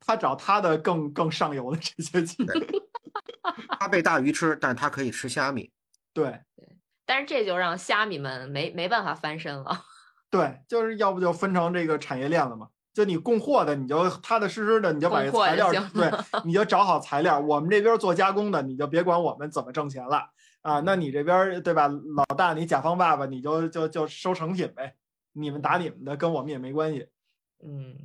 [0.00, 2.82] 他找他的更更上游的这些 球队，
[3.78, 5.70] 他被大鱼吃，但是他可以吃虾米。
[6.14, 6.68] 对对
[7.06, 9.84] 但是这就让虾米们没没办法翻身了。
[10.30, 12.68] 对，就是要不就分成这个产业链了嘛。
[12.94, 16.10] 就你供货的，你就踏踏实实的，你就把这材料，对，
[16.44, 17.38] 你就找好材料。
[17.38, 20.26] 我们这边做加工的，你就别管我们怎么挣钱了
[20.60, 20.80] 啊。
[20.80, 24.94] 那你这边对吧，老大，你甲方爸爸，你就就就收成品呗，
[25.32, 27.08] 你们打你们的，跟我们也没关系。
[27.64, 27.96] 嗯，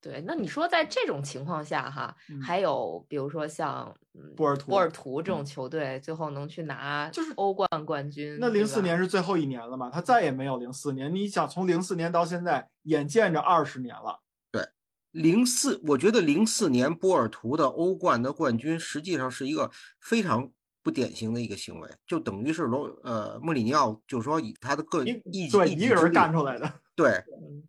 [0.00, 0.22] 对。
[0.26, 11.14] 那你说在这种情况下哈，嗯还有比如说像嗯波尔图波尔图这种球队，最后能去拿就是欧冠冠军，那零四年是最后一年了嘛，他再也没有零四年。
[11.14, 14.20] 你想从零四年到现在，眼见着二十年了。
[14.50, 14.66] 对
[15.12, 19.70] 零四，我觉得零四年波尔图的欧冠的冠军实际上是一个
[20.00, 20.50] 非常
[20.82, 27.62] 不典型的一个行为，就等于是罗呃穆里尼奥，就是说以他的个一一对一个人一己之力干出来的，对，嗯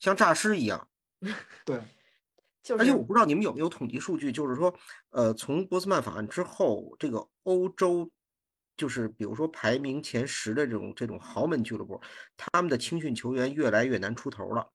[0.00, 0.88] 像诈尸一样。
[1.64, 1.80] 对，
[2.62, 4.74] 就是而且我不知道你们有没有统计数据，就是说，
[5.10, 8.10] 呃，从波斯曼法案之后，这个欧洲，
[8.76, 12.00] 就是比如说排名前十的这种这种豪门俱乐部，
[12.36, 14.70] 他们的青训球员越来越难出头了。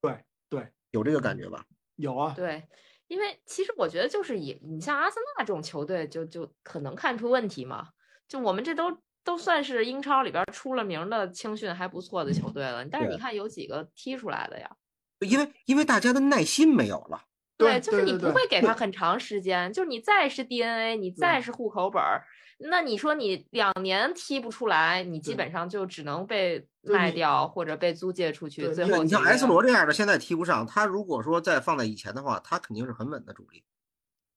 [0.00, 1.64] 对对，有这个感觉吧？
[1.96, 2.68] 有啊，对，
[3.06, 7.88] 因为其实我觉得就是以你像阿森纳这种球队就，就可能看出问题嘛。
[8.28, 14.76] 就我们这都都算是英超里边出了名的青训还不错的球队了，但是你看有几个踢出来的呀？
[15.20, 17.22] 因为因为大家的耐心没有了。
[17.58, 22.22] 对就是你不会给他很长时间，就是你再是 DNA，你再是户口本儿，
[22.58, 30.66] 那你说你两年踢不出来，你基本上就只能被卖掉或者被租借出去，最后你像几 S 罗这样的，现在踢不上。
[30.66, 33.64] 他如果说再放在以前的话，他肯定是很稳的主力。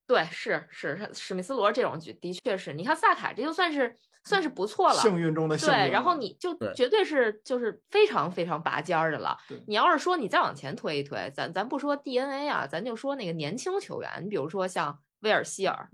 [0.08, 3.94] 对，是是是史密斯罗这种，的确是你看萨卡这就算是
[4.24, 5.76] 算是不错了，幸运中的幸运。
[5.76, 9.38] 对，然后你就绝对是就是非常非常拔尖儿的了。
[9.68, 15.90] 你要是说你再往前推一推，咱咱不说 DNA 啊，咱就说那个年轻球员，你比如说像威尔希尔、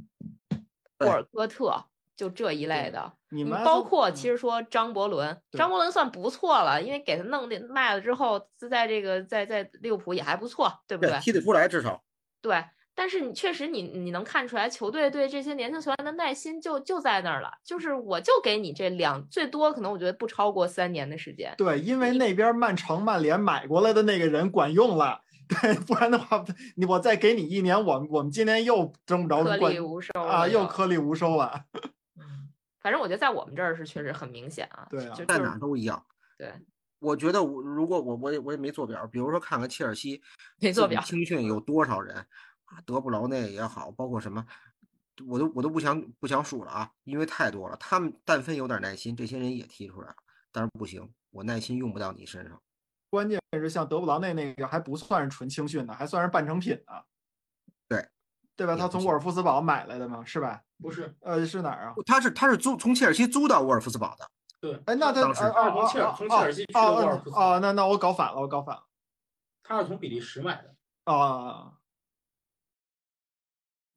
[0.97, 3.13] 对霍尔戈特，就这一类的。
[3.29, 11.19] 你们包括嗯其实说张伯伦，张伯伦算不错了，因为给他弄的卖了之后，在这个在在利物浦也还不错，对不对？
[11.19, 12.01] 踢得出来，至少
[12.41, 12.63] 对，
[12.97, 21.53] 但是你确实你你能看出来，球队对这些年轻球员的耐心就就在那儿了，就是我就给你这两，最多可能我觉得不超过三年的时间。
[21.57, 25.21] 对，因为那边曼城、曼联买过来的那个人管用了，
[25.61, 26.43] 对，不然的话，
[26.77, 31.65] 你我再给你一年，我们我们今年又争不着颗冠粒无收啊，又又颗粒无收了。
[32.17, 32.47] 嗯，
[32.79, 36.01] 反正我觉得在我们这儿是确实很明显啊，对啊在哪就就是儿都一样。
[36.37, 36.53] 对，
[36.99, 40.21] 我觉得我如果我我也我也没做表，比如说看看切尔西
[40.61, 42.25] 没做表青训有多少人，
[42.65, 44.45] 啊德布劳内也好，包括什么，
[45.27, 47.77] 我都我都不想不想数了啊，因为太多了。
[47.77, 50.15] 他们但凡有点耐心，这些人也踢出来了。
[50.51, 52.61] 但是不行，我耐心用不到你身上。
[53.09, 56.93] 关键是像德布劳内那个还不算是纯青训的，还算是半成品呢。
[57.87, 58.09] 对，
[58.55, 58.75] 对吧？
[58.75, 60.61] 他从沃尔夫斯堡买来的嘛，是吧？
[60.81, 61.93] 不是，呃，是哪儿啊？
[62.05, 68.83] 他是他是租从切尔西租到沃尔夫斯堡的，对，哎，那他从切尔啊从切尔西去沃尔夫斯堡啊，那那我搞反了，我搞反了
[69.63, 70.75] 他是从比利时买的。
[71.05, 71.74] 啊！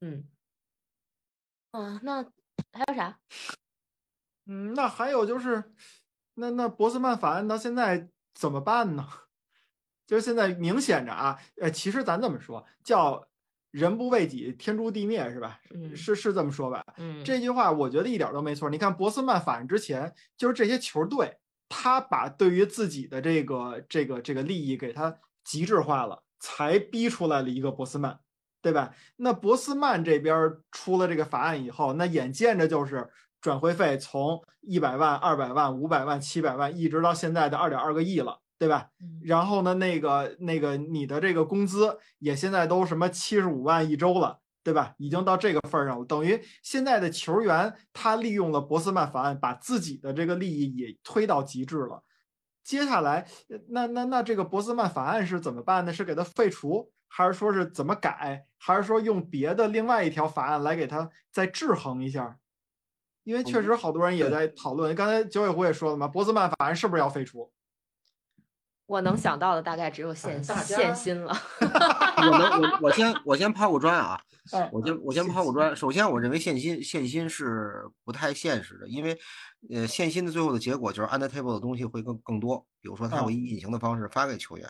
[0.00, 0.24] 嗯，
[1.72, 2.22] 啊，那
[2.72, 3.18] 还有啥？
[4.46, 5.72] 嗯，那还有就是，
[6.34, 9.06] 那那博斯曼法案到现在怎么办呢？
[10.06, 13.28] 就是现在明显着啊，呃，其实咱这么说，叫
[13.70, 15.60] 人不为己，天诛地灭，是吧？
[15.74, 16.82] 嗯是是这么说吧？
[16.96, 18.70] 嗯，这句话我觉得一点都没错。
[18.70, 21.36] 你看博斯曼法案之前，就是这些球队，
[21.68, 28.18] 他把对于自己的这个这个这个利益给他极致化了，才逼出来了一个博斯曼，
[28.62, 28.94] 对吧？
[29.16, 33.08] 那博斯曼这边出了这个法案以后，那眼见着就是
[33.40, 38.40] 转会费从一百万、二百万、五百万、七百万，一直到现在的二点二个亿了。
[38.60, 38.88] 对吧？
[39.00, 44.94] 嗯然后呢，那个那个你的这个工资也现在都什么七十五万一周了，对吧？
[44.98, 52.02] 已经到这个份儿上了，等于现在的球员他利用了博斯曼法案，把自己的这个利益也推到极致了。
[52.64, 55.92] 接下来，呃那那那这个博斯曼法案是怎么办呢？
[55.92, 62.38] 是给他废除，还是说是怎么改，还是说用别的另外一条法案来给它再制衡一下？
[63.24, 67.52] 因为确实好多人也在讨论，刚才九尾狐也说了嘛，博斯曼法案是不是要废除？
[68.88, 71.36] 我能想到的大概只有限大家限薪了。
[71.60, 74.18] 我能我我先我先抛个砖啊，
[74.52, 75.76] 哎我先我先抛个砖。
[75.76, 79.16] 首先，我认为现薪现薪是不太现实的，因为
[79.70, 84.66] 呃现薪的最后的结果就是 under table 的东西会更更多，比如说他会以隐形的方式发给球员。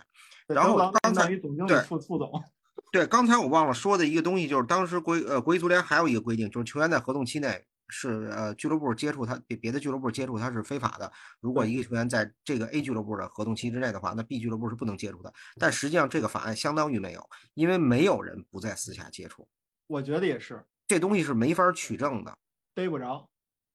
[0.49, 2.43] 然后刚才当于总经理对副副总，
[2.91, 11.11] 对，刚才我忘了说的一个东西，就是当时国呃国际足联还有一个规定，就是球员在合同期内是呃俱乐部接触他别别的俱乐部接触他是非法的。
[11.41, 15.33] 如果一个球员在这个 A 俱乐部的合同期之内的话，那 B 俱乐部是不能接触的。
[15.59, 19.49] 但实际上这个法案相当于没有，因为没有人不在私下接触，
[19.87, 22.37] 我觉得也是这东西是没法取证的。
[22.75, 23.29] 逮不着。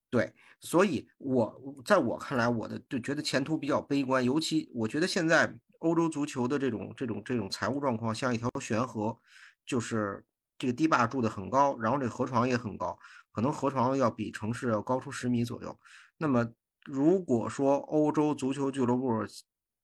[0.10, 9.18] 对所以我在我看来，我的就觉得前途比较悲观，尤其我觉得现在欧洲足球的这种这种这种财务状况像一条悬河，
[9.66, 10.24] 就是
[10.58, 12.98] 这个堤坝筑的很高，然后这河床也很高，
[13.34, 15.78] 可能河床要比城市要高出十米左右。
[16.18, 16.50] 那么
[16.86, 19.26] 如果说欧洲足球俱乐部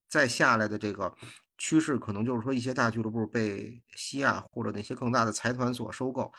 [0.08, 1.14] 再下来的这个
[1.58, 6.32] 趋势，可能就是说一些大俱乐部被西亚或者那些更大的财团所收购，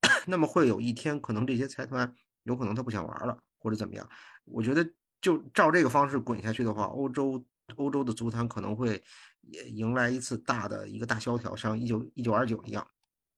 [0.26, 2.10] 那么会有一天可能这些财团
[2.44, 4.08] 有可能他不想玩了，或者怎么样。
[4.44, 4.88] 我觉得
[5.20, 7.44] 就照这个方式滚下去的话，欧洲
[7.76, 9.02] 欧洲的足坛可能会
[9.42, 12.86] 也迎来一次大的一个大萧条，像一九一九二九一样。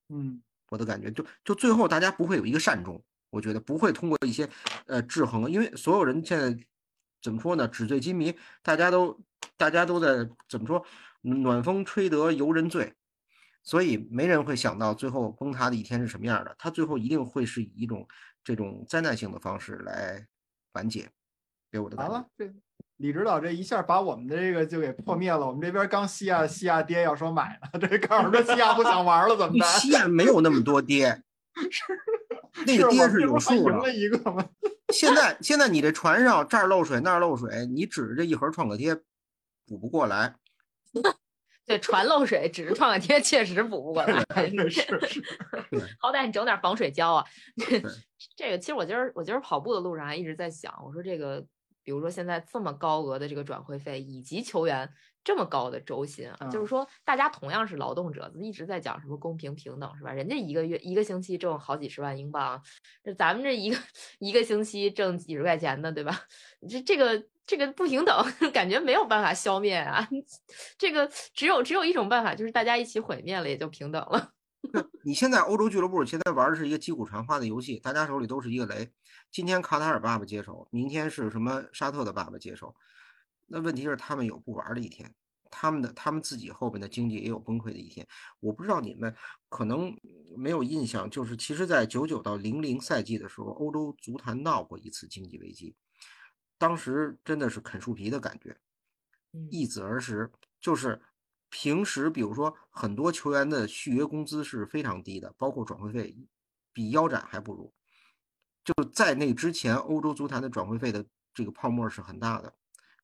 [0.08, 4.48] 嗯，我的感觉就就最后大家不会有一个善终，我觉得不会通过一些
[4.86, 6.64] 呃制衡，因为所有人现在
[7.22, 9.20] 怎么说呢，纸醉金迷，大家都
[9.56, 10.84] 大家都在怎么说，
[11.22, 12.94] 暖风吹得游人醉，
[13.62, 18.06] 所以没人会想到最后崩塌的一天是什么样的，它最后一定会是以一种
[18.44, 20.26] 这种灾难性的方式来
[20.72, 21.08] 完结，
[21.70, 22.52] 给我的感觉完了。，这
[22.98, 25.46] 李指导这一下把我们的这个就给破灭了。
[25.46, 29.68] 我们这边刚西亚西亚爹要说买了， 这告诉说西亚不想玩了，怎么你办？
[29.78, 31.22] 西亚没有那么多爹，
[32.66, 33.76] 那个爹是有数的。
[33.76, 34.48] 了一个吗？
[34.94, 38.94] 现在现在你这船上这儿漏水那儿漏水，你指着这一盒创可贴
[39.66, 40.34] 补不过来。
[41.66, 44.24] 对，船漏水，指着创可贴确实补不过来。
[44.48, 45.22] 是是是，
[45.98, 47.24] 好歹你整点防水胶啊。
[48.36, 51.44] 这个其实我今儿我今儿跑步的路上还一直在想，我说这个，
[51.86, 60.10] 比如说现在这么高额的这个转会费，以及球员这么高的周薪啊，就是嗯说大家同样是劳动者，一直在讲什么公平平等是吧？
[60.10, 62.60] 人家一个月一个星期挣好几十万英镑，
[63.04, 63.78] 这咱们这一个
[64.18, 66.22] 一个星期挣几十块钱的，对吧？
[66.68, 70.08] 这这个这个不平等， 感觉没有办法消灭啊。
[70.76, 74.32] 这个只有只有一种办法，就是大家一起毁灭了，也就平等了。
[75.04, 78.90] 你现在欧洲俱乐部现在玩的是一个击鼓传花的游戏，大家手里都是一个雷。
[79.36, 82.74] 今天卡塔尔爸爸接手，明天是什么沙特的爸爸接手。
[83.44, 85.14] 那问题是他们有不玩的一天，
[85.50, 88.08] 他们的他们自己后边的经济也有崩溃的一天。
[88.40, 89.14] 我不知道你们
[89.50, 89.94] 可能
[90.38, 95.76] 没有印象，就是其实，在九九到零零赛季的时候，欧洲足坛闹过一次经济危机，
[96.56, 98.56] 当时真的是啃树皮的感觉。
[99.34, 100.32] 嗯易子而食，
[100.62, 101.02] 就是
[101.50, 106.16] 平时比如说很多球员的续约工资是非常低的，包括转会费
[106.72, 107.70] 比腰斩还不如。
[108.66, 112.52] 就在那之前，欧洲足坛的转会费的这个泡沫是很大的。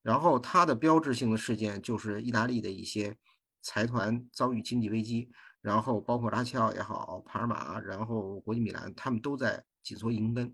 [0.01, 3.17] 然后它的标志性的事件就是意大利的一些
[3.61, 10.53] 财团遭遇经济危机，然后包括拉齐奥也好，帕尔马，然后国际米兰，他们都在紧缩银根，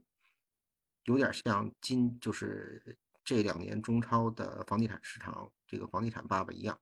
[1.05, 6.79] 有点像今就是这两年中超的房地产市场这个房地产爸爸一样，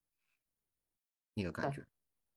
[1.34, 1.88] 那个感觉。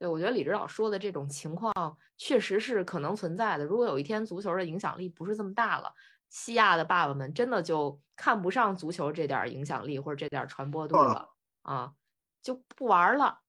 [0.01, 1.73] 对，我觉得李指导说的这种情况
[2.17, 3.67] 确实是可能存在的。
[3.67, 5.93] 如果有一天足球的影响力不是这么大了，
[6.31, 11.29] 西亚的爸爸们真的就看不上足球这点儿影响力或者这点儿传播度了了
[11.61, 11.93] 啊，
[12.43, 13.41] 就不玩儿了，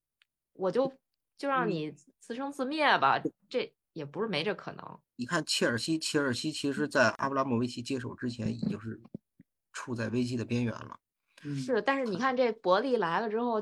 [0.51, 0.91] 我就
[1.37, 1.89] 就让嗯你
[2.19, 3.17] 自生自灭吧。
[3.47, 4.99] 这也不是没这可能。
[5.15, 8.99] 你看切尔西，切尔西其实在阿布拉莫维奇接手之前已经是
[9.71, 10.99] 处在危机的边缘了。
[11.43, 13.61] 嗯是，但是你看这伯利来了之后，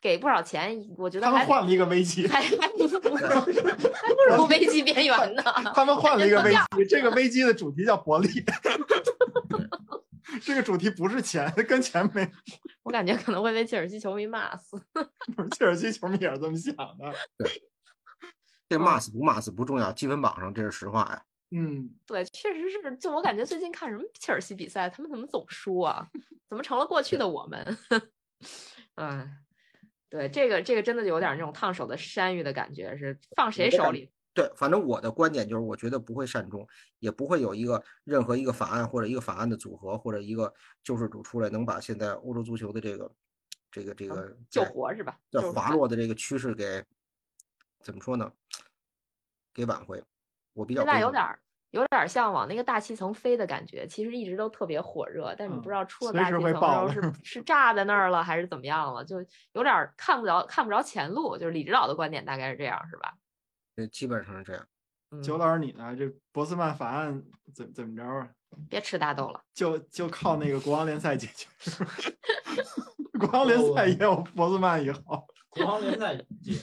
[0.00, 5.42] 给不少钱，我觉得他们换了一个危机，还还不如还不如危机边缘呢。
[5.74, 8.28] 他们换了一个危机，这个危机的主题叫伯利。
[10.42, 12.30] 这个主题不是钱，跟钱没。
[12.82, 14.80] 我感觉可能会被切尔西球迷骂死。
[15.52, 17.12] 切尔西球迷也是这么想的。
[17.36, 17.62] 对
[18.68, 21.22] 这嗯骂死不骂死不重要，积分榜上这是实话呀。
[21.50, 26.06] 嗯，对，确实是，就我感觉最近看什么切尔西比赛，他们怎么总输啊？
[26.48, 27.78] 怎么成了过去的我们？
[28.94, 29.28] 嗯，
[30.10, 34.10] 对，这个这个真的有点那种烫手的山芋的感觉，是放谁手里？
[34.34, 36.66] 对，反正我的观点就是，我觉得不会善终，
[36.98, 40.52] 也不会有一个任何一个法案或者一个法案的组合或者一个
[40.82, 43.12] 救世主出来，能把现在欧洲足球的这个
[43.70, 45.18] 这个这个救活是吧？
[45.30, 46.84] 在救活滑落的这个趋势给
[47.80, 48.32] 怎么说呢？
[49.54, 50.02] 给挽回。
[50.52, 51.38] 我比较现在有点儿
[51.70, 61.38] 有点儿像往那个大气层飞的感觉，其实一直都特别火热，但是你不知嗯道出了大气层的时候是是炸在那儿了，还是怎么样了，就有点儿看不着看不着前路。
[61.38, 63.14] 就是李指导的观点大概是这样，是吧？
[63.76, 64.66] 对基本上是这样。
[65.12, 65.94] 嗯，九老师你呢？
[65.96, 67.22] 这博斯曼法案
[67.54, 68.28] 怎怎么着啊？
[68.68, 69.40] 别吃大豆了。
[69.54, 71.46] 就就靠那个国王联赛解决？
[73.18, 75.26] 国王联赛也有博斯曼以后。
[75.48, 76.54] 国王联赛解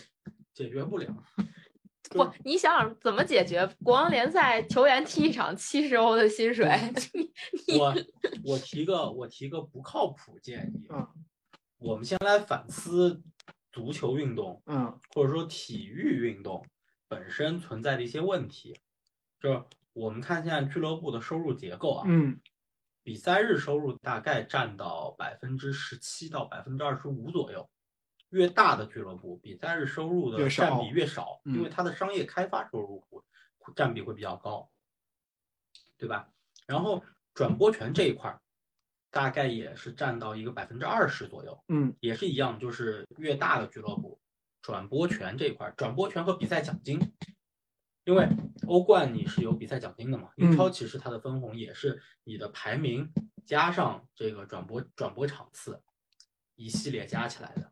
[0.53, 1.07] 解决不了。
[2.09, 3.65] 不，你想想怎么解决？
[3.83, 6.69] 国王联赛球员踢一场七十欧的薪水，
[7.13, 7.31] 你
[7.67, 7.95] 你我
[8.43, 11.07] 我提个我提个不靠谱建议，嗯
[11.77, 13.21] 我们先来反思
[13.71, 16.65] 足球运动嗯或者说体育运动
[17.07, 18.75] 本身存在的一些问题，
[19.39, 22.39] 就是我们看现在俱乐部的收入结构啊，嗯
[23.03, 27.69] 比赛日收入大概占到百分之十七到百分之二十五左右。
[28.29, 31.71] 越大的俱乐部，比赛日收入的占比越少，因为嗯。
[31.71, 33.21] 它的商业开发收入会
[33.75, 34.69] 占比会比较高，
[35.97, 36.29] 对吧？
[36.65, 37.03] 然后
[37.33, 38.41] 转播权这一块儿，
[39.09, 41.95] 大概也是占到一个百分之二十左右，嗯。
[41.99, 44.19] 也是一样，就是越大的俱乐部，
[44.61, 46.99] 转播权这一块儿，转播权和比赛奖金，
[48.03, 48.27] 因为
[48.67, 50.73] 欧冠你是有比赛奖金的嘛，英超嗯。
[50.73, 53.13] 其实它的分红也是你的排名
[53.45, 55.81] 加上这个转播转播场次
[56.55, 57.71] 一系列加起来的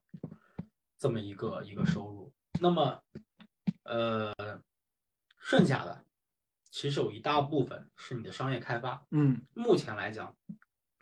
[0.97, 2.33] 这么一个一个收入。
[2.59, 3.03] 那么，
[3.83, 4.33] 呃，
[5.37, 6.05] 剩下的
[6.71, 10.35] 其实有一大部分是你的商业开发，嗯目前来讲，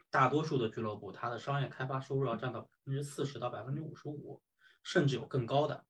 [0.10, 4.42] 大多数的俱乐部它的商业开发收入要占到百分之四十到百分之五十五，
[4.84, 5.86] 甚至有更高的。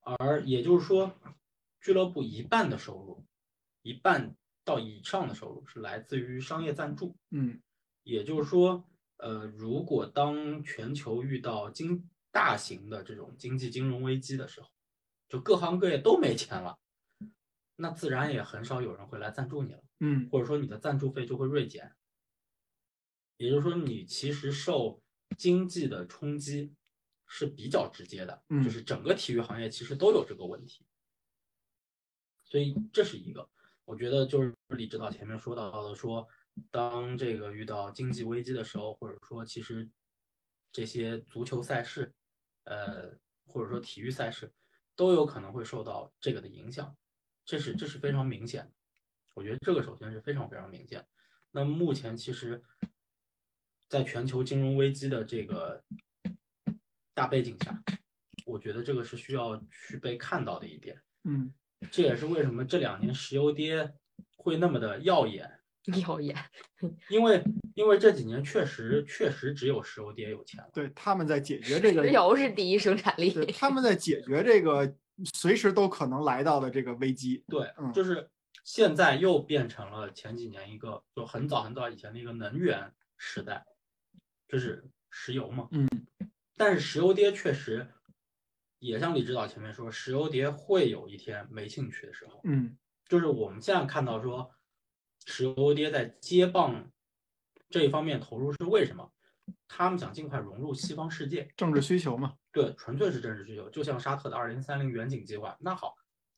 [0.00, 1.14] 而也就是说，
[1.80, 3.24] 俱乐部一半的收入，
[3.82, 7.16] 一半到以上的收入是来自于商业赞助。
[7.30, 7.60] 嗯
[8.02, 8.84] 也就是说，
[9.18, 14.68] 呃，如果当全球遇到经大型的这种经济金融危机的时候，
[15.28, 16.78] 就各行各业都没钱了，
[17.76, 19.82] 那自然也很少有人会来赞助你了。
[20.00, 21.94] 嗯或者说你的赞助费就会锐减。
[23.36, 25.00] 也就是说，你其实受
[25.36, 26.74] 经济的冲击
[27.26, 30.86] 是比较直接的，嗯就是整个体育行业其实都有这个问题。
[32.44, 33.48] 所以这是一个，
[33.84, 36.28] 我觉得就是李指导前面说到的说，
[36.70, 39.88] 当这个遇到经济危机的时候，或者说其实
[40.70, 42.12] 这些足球赛事，
[42.64, 43.10] 呃，
[43.46, 44.52] 或者说体育赛事，
[44.96, 46.96] 都有可能会受到这个的影响，
[47.44, 48.72] 这是这是非常明显的。
[49.34, 51.06] 我觉得这个首先是非常非常明显。
[51.50, 52.62] 那目前其实，
[53.88, 55.82] 在全球金融危机的这个
[57.14, 57.82] 大背景下，
[58.46, 61.00] 我觉得这个是需要去被看到的一点。
[61.24, 61.52] 嗯
[61.90, 63.92] 这也是为什么这两年石油跌
[64.36, 65.61] 会那么的耀眼，
[66.06, 66.36] 耀眼。
[67.10, 67.42] 因为
[67.74, 70.70] 因为这几年确实确实只有石油跌有钱了。
[70.72, 73.30] 对，他们在解决这个石，油是第一生产力。
[73.52, 74.94] 他们在解决这个
[75.34, 77.44] 随时都可能来到的这个危机。
[77.48, 78.28] 对，嗯就是
[78.64, 83.64] 现在又变成了前几年一个就很早很早以前的一个能源时代，
[84.48, 85.68] 就是石油嘛。
[85.72, 85.88] 嗯。
[86.56, 87.88] 但是石油跌确实，
[88.78, 92.40] 也像李指导前面说，石油跌会有一天没兴趣的时候。
[92.44, 92.76] 嗯
[93.08, 94.50] 就是我们现在看到说，
[95.26, 96.90] 石油跌在接棒
[97.70, 99.10] 这一方面投入是为什么？
[99.68, 102.34] 他们想尽快融入西方世界，政治需求嘛。
[102.52, 103.68] 对，纯粹是政治需求。
[103.70, 105.94] 就像沙特的二零三零远景计划，那好，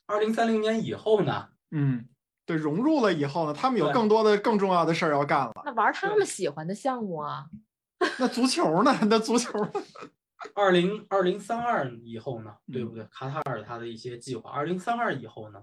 [0.06, 1.48] 二零三零年以后呢？
[1.72, 2.08] 嗯，
[2.46, 5.52] 对，融入了以后呢，他们有更多的更重要的事儿要干了。
[5.64, 7.46] 那玩他们喜欢的项目啊，
[8.18, 8.96] 那足球呢？
[9.10, 9.72] 那足球呢，
[10.54, 12.54] 二零二零三二以后呢？
[12.72, 13.04] 对嗯不对？
[13.10, 15.60] 卡塔尔他的一些计划，二零三二以后呢？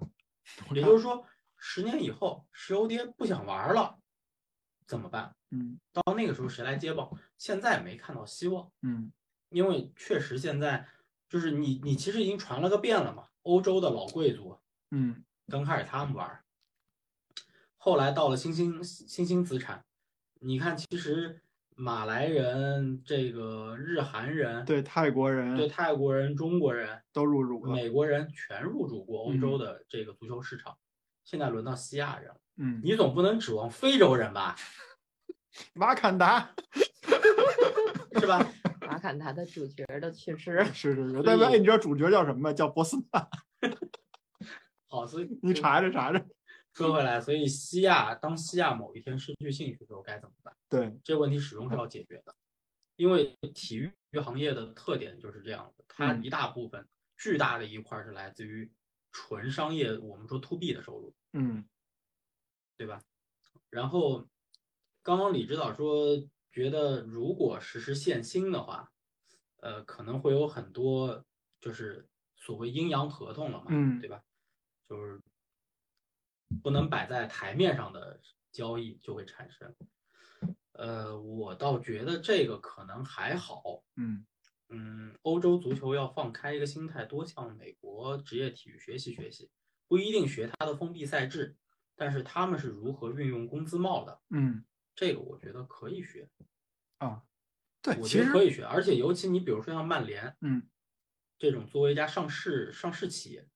[0.74, 1.24] 也就是说，
[1.64, 4.00] 十年以后，石油跌不想玩了，
[4.88, 5.34] 怎么办？
[5.52, 7.10] 嗯到那个时候谁来接棒？
[7.38, 8.70] 现在没看到希望。
[8.82, 9.14] 嗯
[9.50, 10.88] 因为确实现在
[11.30, 14.58] 就是你你其实已经传了个遍了嘛，欧洲的老贵族
[14.90, 16.44] 嗯刚开始他们玩儿，
[17.78, 19.86] 后来到了新兴新兴资产，
[20.40, 21.44] 你看其实
[21.76, 27.74] 马来人、这个日韩人、对，泰国人对泰国人、中国人、都入主了。
[27.74, 30.78] 美国人全入驻过欧嗯洲的这个足球市场，
[31.23, 34.56] 现在轮到西亚人了，嗯，你总不能指望非洲人吧，
[35.73, 36.53] 马坎达
[38.19, 38.45] 是吧？
[38.81, 42.53] 马坎达的主角的去世，是是是，但是哎，你知道主角叫什么吗？
[42.53, 43.27] 叫波斯曼。
[44.89, 46.26] 好，所以你查着查着。
[46.73, 50.53] 说回来，所以西亚当西亚某一天失去兴趣的时候该怎么办？
[50.69, 52.35] 对，这个问题始终是要解决的。
[52.98, 53.91] 因为体育
[54.22, 56.85] 行业的特点就是这样的，它嗯一大部分
[57.18, 58.72] 巨大的一块是来自于
[59.12, 61.66] 纯商业，我们说 to B 的收入，嗯
[62.78, 63.02] 对吧？
[63.70, 64.28] 然后
[65.04, 66.18] 刚刚李指导说，
[66.52, 68.92] 觉得如果实施限薪的话，
[69.58, 71.24] 呃，可能会有很多
[71.60, 74.24] 就是所谓阴阳合同了嘛，嗯对吧？
[74.90, 75.22] 就是
[76.64, 78.20] 不能摆在台面上的
[78.52, 79.76] 交易就会产生。
[80.74, 84.26] 呃，我倒觉得这个可能还好，嗯
[84.72, 89.49] 嗯，欧洲足球要放开一个心态，多向美国职业体育学习学习，
[89.88, 91.56] 不一定学他的封闭赛制，
[91.95, 94.64] 但是他们是如何运用工资帽的，嗯
[94.95, 96.30] 这个我觉得可以学，
[96.98, 97.23] 啊，
[97.81, 100.68] 对，我其实觉得可以学，而且尤其你比如说像曼联嗯，
[101.38, 103.48] 这种作为一家上市上市企业，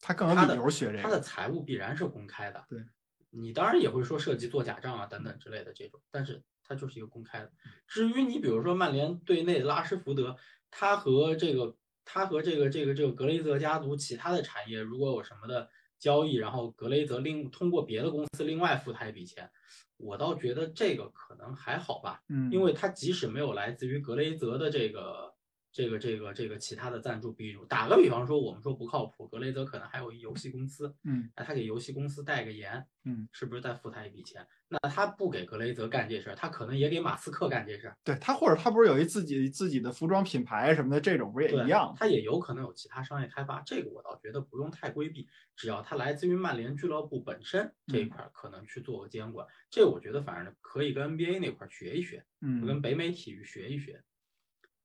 [0.00, 1.20] 他更有理由学这个，他的。
[1.20, 2.64] 财务必然是公开的。
[2.68, 2.84] 对，
[3.30, 7.50] 你当然也会说涉及做假账啊等等之类的这种，但是它就是一个公开的。
[7.88, 10.36] 至于你比如说曼联队内拉什福德，
[10.70, 15.68] 他和这个他和这个这个这个格雷泽家族其他的产业如果有什么的
[15.98, 19.50] 交易，然后格雷泽另通过别的公司另外付他一笔钱，
[19.96, 22.22] 我倒觉得这个可能还好吧。
[22.28, 25.34] 嗯，因为他即使没有来自于格雷泽的这个
[25.72, 34.46] 这个这个这个其他的赞助，比如打个比方说，我们说不靠谱，格雷泽可能还有一游戏公司，嗯那他给游戏公司代个言，嗯，是不是再付他一笔钱？
[34.68, 41.92] 那他不给格雷泽干这事儿，他可能也给马斯克干这事儿，对他或者他不是有一自己自己的服装品牌什么的，这种不是也一样？
[41.96, 52.24] 他也有可能有其他商业开发，这个我倒觉得不用太规避，只要他来自于曼联俱乐部本身这一嗯块，儿，可能去做个监管，这我觉得反正可以跟 NBA 那块儿学一学。
[52.42, 54.02] 嗯跟北美体育学一学，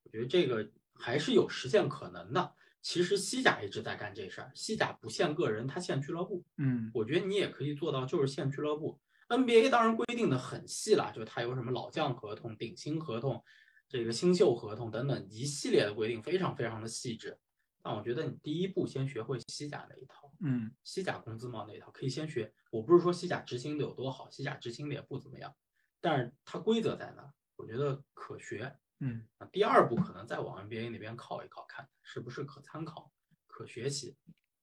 [0.06, 2.56] 我觉得这个还是有实现可能的。
[2.82, 6.46] 其实西甲一直在干这事儿，西甲不限个人，它限俱乐部。
[6.58, 9.02] 嗯我觉得你也可以做到，就是限俱乐部。
[9.28, 13.44] NBA 当然规定的很细了，就是它有什么老将合同、顶薪合同、
[13.90, 17.36] 这个新秀合同等等一系列的规定，非常非常的细致。
[17.82, 22.54] 但我觉得你第一步先学会西甲那一套，嗯西甲工资帽那一套可以先学。
[22.70, 25.52] 我不是说西甲执行的有多好，西甲执行的也不怎么样，
[26.00, 28.76] 但是它规则在那儿，我觉得可学。
[29.00, 33.12] 嗯啊，第二步可能再往 NBA 那边靠一靠，看是不是可参考、
[33.48, 34.16] 可学习。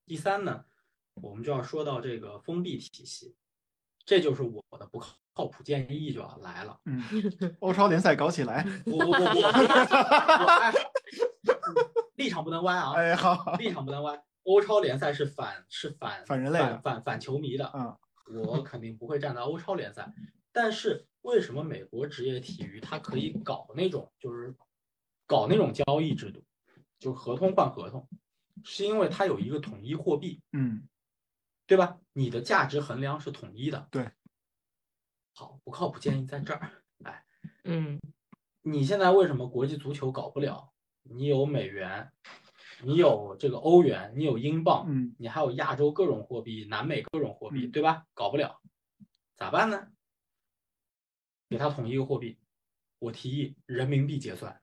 [0.07, 0.65] 第三呢，
[1.15, 3.37] 我们就要说到这个封闭体系，
[4.05, 6.79] 这就是我的不靠靠谱建议就要来了。
[6.87, 7.03] 嗯，
[7.61, 10.73] 欧超联赛搞起来，我我我我
[12.17, 14.23] 立场不能歪啊，哎好，立场不能歪。
[14.45, 17.97] 欧超联赛是反是反反人类的反反反球迷的，嗯
[18.45, 20.13] 我肯定不会站在欧超联赛。
[20.51, 24.55] 但是为什么美国职业体育它可以搞那种就是
[25.27, 26.45] 搞那种交易制度，
[26.99, 28.09] 就合同换合同，
[28.65, 30.87] 是因为它有一个统一货币，嗯
[31.67, 31.99] 对吧？
[32.13, 33.89] 你的价值衡量是统一的。
[33.91, 34.11] 对。
[35.35, 36.71] 好，不靠谱建议在这儿。
[37.05, 37.25] 哎，
[37.65, 37.99] 嗯
[38.61, 40.73] 你现在为什么国际足球搞不了？
[41.05, 42.13] 你有美元，
[42.83, 48.07] 你有这个欧元，你有英镑，嗯你还有亚洲各种货币、南美各种货币，嗯对吧？
[48.13, 48.61] 搞不了，
[49.37, 49.89] 咋办呢？
[51.53, 52.37] 给他统一一个货币，
[52.99, 54.59] 我提议人民币结算。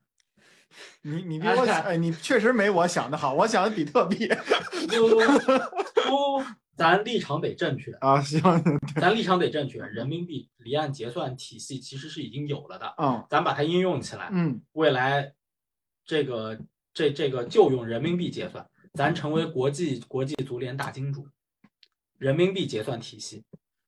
[1.03, 4.27] 你你 比我想，哎，你确实没我想的好，我想的比特币
[4.89, 6.43] 不不，
[6.75, 8.41] 咱立场得正确，啊，行，
[8.99, 9.79] 咱立场得正确。
[9.79, 15.33] 人民币离岸结算体系其实是已经有了的，嗯咱把它应用起来，嗯未来
[16.05, 16.59] 这个
[16.93, 21.27] 这这个就用人民币结算，咱成为国际国际足联大金主，
[22.17, 23.43] 人民币结算体系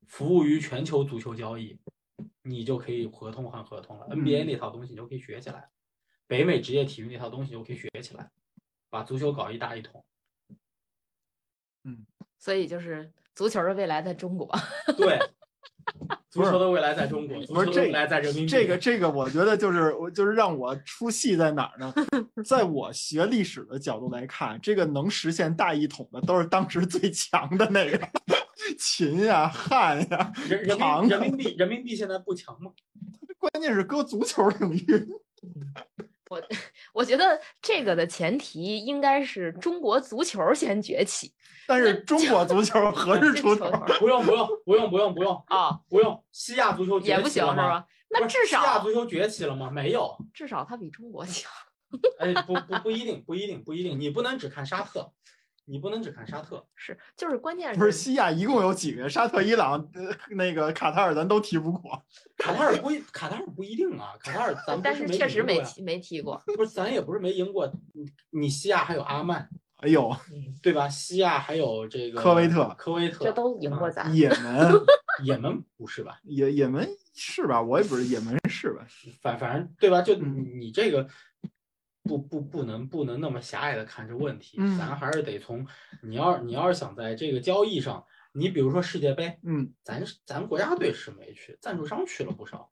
[0.07, 1.79] 服务于全球足球交易，
[2.43, 4.07] 你就可以合同换合同了。
[4.09, 5.69] 嗯 NBA 那套东西你就可以学起来，
[6.27, 8.29] 北美职业体育那套东西就可以学起来，
[8.89, 10.05] 把足球搞一大一统。
[11.83, 12.05] 嗯
[12.37, 14.51] 所以就是足球的未来在中国。
[14.97, 15.19] 对，
[16.31, 18.49] 足球的未来在中国，足不是这球的未来在人民币。
[18.49, 21.93] 这个这个，我觉得就是我就是让我出戏在哪儿呢？
[22.45, 27.99] 在我学历史的角度来看，这个能实现大一统的都是当时最强的那个
[28.79, 32.71] 秦呀、汉呀，人人民人民币人民币现在不强吗？
[33.37, 35.07] 关键是搁足球领域。
[36.29, 36.41] 我
[36.93, 41.31] 我觉得这个的前提应该是中国足球先崛起
[41.67, 43.69] 但是中国足球何日出头？
[43.99, 47.69] 不用不用不用不用不用啊，不用，西亚足球崛也不行是起了吗？
[47.69, 47.85] 吧？
[48.09, 49.69] 那至少西亚足球崛起了吗？
[49.69, 51.49] 没有，至少它比中国强。
[52.19, 55.11] 哎，不不不一定，不一定，不一定，你不能只看沙特，
[55.71, 56.61] 你不能只看沙特。
[56.75, 59.07] 是，就是关键不是西亚一共有几个？
[59.09, 62.03] 沙特、伊朗、呃那个卡塔尔，咱都踢不过。
[62.37, 66.43] 卡塔尔不一，卡塔尔不一定啊，卡塔尔咱不但是没确实赢过呀没踢没踢过。
[66.57, 67.71] 不是，咱也不是没赢过。
[67.93, 70.13] 你你西亚还有阿曼，哎呦，
[70.61, 70.89] 对吧？
[70.89, 74.13] 西亚还有这个科威特科威特这都赢过咱。
[74.13, 74.73] 也门，
[75.23, 76.19] 也门不是吧？
[76.23, 76.85] 也也门
[77.15, 77.61] 是吧？
[77.61, 78.85] 我也不是也门是吧？
[79.21, 80.01] 反反正对吧？
[80.01, 81.07] 就嗯你这个
[82.03, 85.65] 不不不能不能那么狭隘的看这问题，嗯咱还是得从
[86.01, 88.03] 你要你要是想在这个交易上，
[88.33, 92.71] 你比如说世界杯，嗯，咱咱国家队是没去，赞助商去了不少。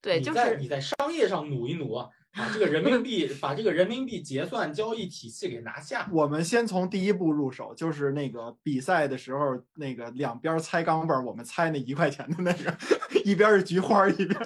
[0.00, 6.08] 对，你就是在你在商业上努一努啊，把这个人民币把这个人民币结算交易体系给拿下。
[6.10, 12.74] 我们先从第一步入手，就是那个比赛的时候，那个两边猜钢镚儿，我们猜那一块钱的那个，
[13.26, 14.40] 一边是菊花，一边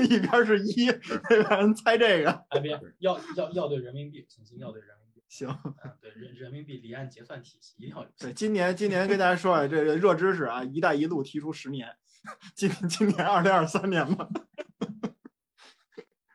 [0.00, 0.86] 一边是一，
[1.28, 1.58] 对吧？
[1.74, 5.48] 猜这个哎，别要要要对人民币有信心，要对人民币，行。
[5.64, 11.88] 嗯，对人人民币离岸结算体系一定要有对，今年今年跟大家说啊，这个热知识啊，“一带一路”提出十年，
[12.54, 14.28] 今今年二零二三年嘛。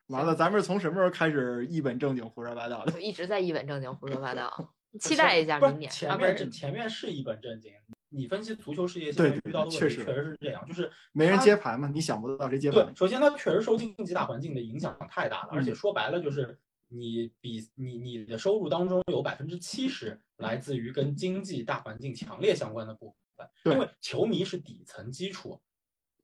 [0.08, 2.92] 完了，咱们是从什么时候开始一本正经胡说八道的？
[2.94, 7.74] 就一直在一本正经胡说八道， 期待一下明年啊，前面这前面是一本正经，
[8.10, 12.86] 你分析足球世界现在遇到的问题确实是这样，就是没人接盘嘛，你想不到谁接盘，。
[12.86, 16.58] 对首先它确实受经济大环境的影响太大了，而且嗯说白了就是
[16.88, 25.60] 你比你你的收入当中有百分之七十来自于跟经济大环境强烈相关的部分，对因为球迷是底层基础。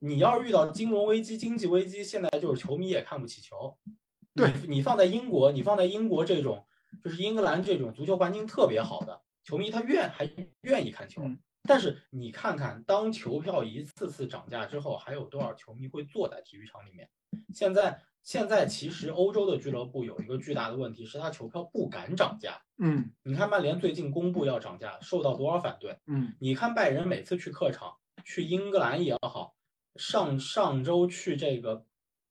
[0.00, 3.74] 你要是遇到金融危机、经济危机，现在就是球迷也看不起球。
[4.34, 6.66] 对你，你放在英国，你放在英国这种
[7.02, 10.28] 就是英格兰这种足球环境特别好的球迷，他愿还
[10.62, 11.22] 愿意看球。
[11.64, 17.08] 嗯但是你看看，当球票一次次涨价之后，还有多少球迷会坐在体育场里面？
[17.54, 22.60] 现在现在其实欧洲的俱乐部有一个巨大的问题，是他球票不敢涨价。
[22.76, 25.98] 嗯你看曼联最近公布要涨价，受到多少反对？
[26.06, 29.54] 嗯你看拜仁每次去客场，去英格兰也好，
[29.96, 31.86] 上上周去这个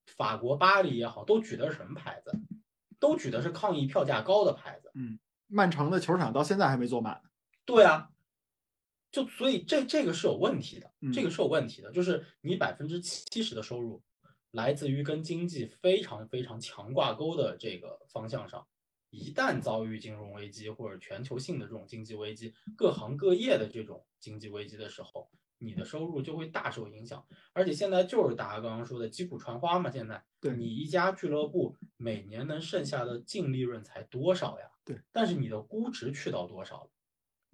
[0.06, 2.32] 法国巴黎也好，都举的是什么牌子？
[3.00, 4.92] 都举的是抗议票价高的牌子。
[4.94, 7.22] 嗯曼城的球场到现在还没坐满。
[7.66, 8.10] 对啊，
[9.14, 14.02] 就所以这这个是有问题的，这嗯个是有问题的，就是你百分之七十的收入
[14.52, 18.68] 来自于跟经济非常非常强挂钩的这个方向上，
[19.12, 25.30] 一旦遭遇金融危机或者全球性的这种经济危机，各行各业的这种经济危机的时候，
[25.60, 27.24] 你的收入就会大受影响。
[27.54, 34.66] 而且现在就是大家刚刚说的击鼓传花嘛，现在对你一家俱乐部每年能剩下的净利润才多少呀？
[34.84, 36.90] 对，但是你的估值去到多少了？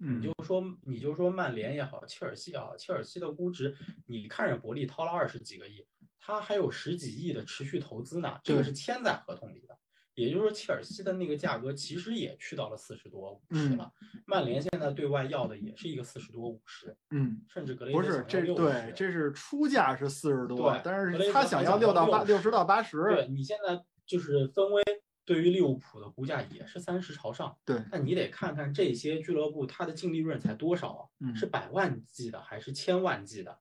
[0.02, 5.86] 你嗯就说，你就说曼联也好，切尔西也好，切尔西的估值，你看着伯利掏了二十几个亿，
[6.18, 9.76] 他还有十几亿的持续投资呢，这个是签在合同里的。
[10.14, 13.90] 也就是说，切尔西的那个价格其实也去到了四十多、五十嗯了。
[14.26, 24.82] 曼联现在对外要的也是一个四十多、五十，嗯，甚至格雷不是泽想要60这对，这是出价是四十多对，但是他想要六到八六十到八对十，你现在就是分威
[25.24, 31.08] 对于利物浦的估价也是三十朝上，对，那你得看看这些俱乐部它的净利润才多少啊？
[31.20, 33.60] 嗯是百万计的还是千万计的？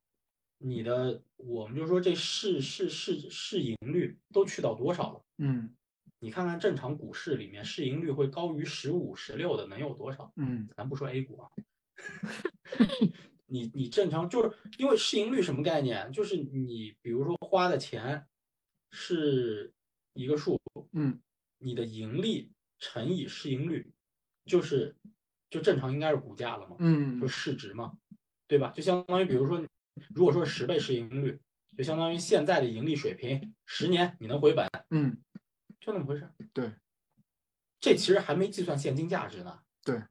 [0.58, 5.26] 你的我们就说这市市市市盈率都去到多少了？
[5.38, 5.76] 嗯
[6.22, 10.34] 你看看正常股市里面市盈率会高于十五、十六的能有多少？
[10.36, 11.50] 嗯咱不说 A 股啊，
[13.46, 16.12] 你你正常就是因为市盈率什么概念？
[16.12, 18.28] 就是你比如说花的钱
[18.92, 19.74] 是
[20.14, 20.60] 一个数，
[20.92, 21.20] 嗯
[21.60, 23.92] 你的盈利乘以市盈率，
[24.46, 24.96] 就是
[25.50, 27.98] 就正常应该是股价了嘛，嗯就市值嘛，
[28.48, 28.72] 对吧？
[28.72, 29.64] 就相当于比如说，
[30.16, 31.40] 如果说十倍市盈率，
[31.78, 35.22] 就相当于现在的盈利水平，十年你能回本，嗯，
[35.80, 36.34] 就那么回事儿。
[36.54, 36.74] 对，
[37.80, 39.60] 这其实还没计算现金价值呢。
[39.84, 40.02] 对，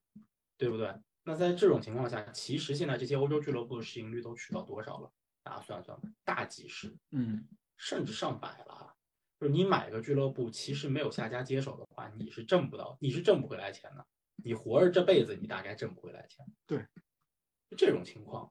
[0.57, 0.95] 对不对？
[1.25, 5.13] 那在这种情况下，其实现在这些欧洲俱乐部的市盈率都去到多少了？
[5.43, 7.47] 大家算算吧，大几十，嗯
[7.77, 8.88] 甚至上百了啊。
[9.41, 14.05] 就是你买个俱乐部，其实没有下家接手的话，你是挣不到，你是挣不回来钱的。
[14.37, 16.45] 你活着这辈子，你大概挣不回来钱。
[16.67, 16.85] 对，
[17.77, 18.51] 这种情况，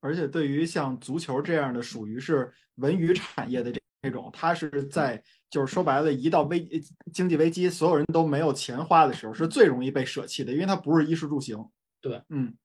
[0.00, 6.68] 而且对于像足球这样的属于是文娱产业的这这种，它是在就是说白了，一到危
[7.12, 11.56] 经济危机，所有人都没有钱花的时候，是最容易被舍弃的，因为它不是衣食住行。
[12.00, 12.56] 对，嗯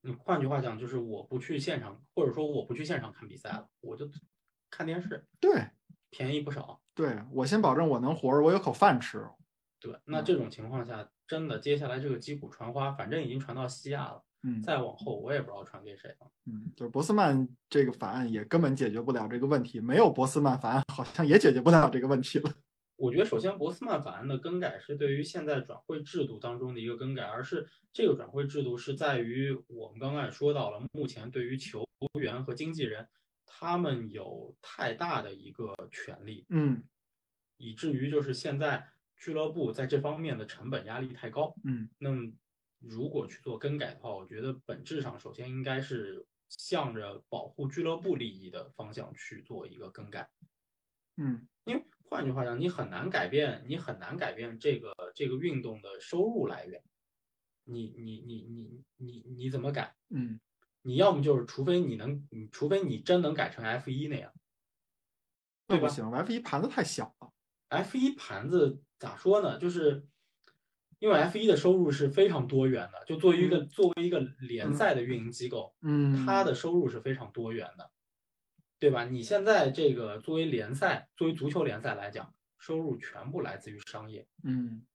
[0.00, 4.08] 你换句话讲，就是我不去现场，或者说我不去现场看比赛了，我就
[4.70, 5.68] 看电视，对
[6.10, 6.80] 便宜不少。
[6.94, 9.24] 对，我先保证我能活着，我有口饭吃。
[9.80, 16.30] 对，那嗯这种情况下，真的接下来这个击鼓传花，反正已经传到西亚了，嗯再往后我也不知道传给谁了。
[16.46, 22.50] 嗯，就是博斯曼这个法案也根本解决不了这个问题，没有博斯曼法案好像也解决不了这个问题了。
[22.96, 31.86] 我觉得首先博斯曼法案的更改是对于现在转会制度当中的一个更改，而是这个转会制度是在于我们刚刚也说到了，目前对于球
[32.18, 33.06] 员和经纪人
[33.50, 36.84] 他们有太大的一个权利，嗯
[37.56, 41.54] 以至于就是现在俱乐部在这方面的成本压力太高。
[41.64, 42.32] 嗯那么
[42.78, 50.30] 如果去做更改的话，我觉得本质上首先应该是向着保护俱乐部利益的方向去做一个更改。
[51.16, 56.82] 嗯因为换句话讲，你很难改变，你很难改变这个这个运动的收入来源。
[57.64, 59.94] 你你你你你你怎么改？
[60.08, 60.40] 嗯
[60.82, 64.32] 你要么就是，除非你能，你除非你真能改成 F 一那样
[65.66, 67.30] 对吧行，F 一盘子太小了。
[67.68, 69.58] ，F 一盘子咋说呢？
[69.58, 70.06] 就是
[70.98, 77.90] 因为 F 一的收入是非常多元的，就作为一个作为一个联赛的运营机构，嗯，它的收入是非常多元的，
[78.78, 79.04] 对吧？
[79.04, 84.26] 你现在这个作为联赛，作为足球联赛来讲，收入全部来自于商业。
[84.42, 84.86] 嗯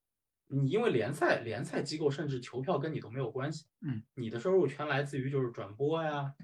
[0.56, 6.36] 你因为联赛联赛机构甚至球票跟你都没有关系，嗯，你的收入全来自于就是转播呀，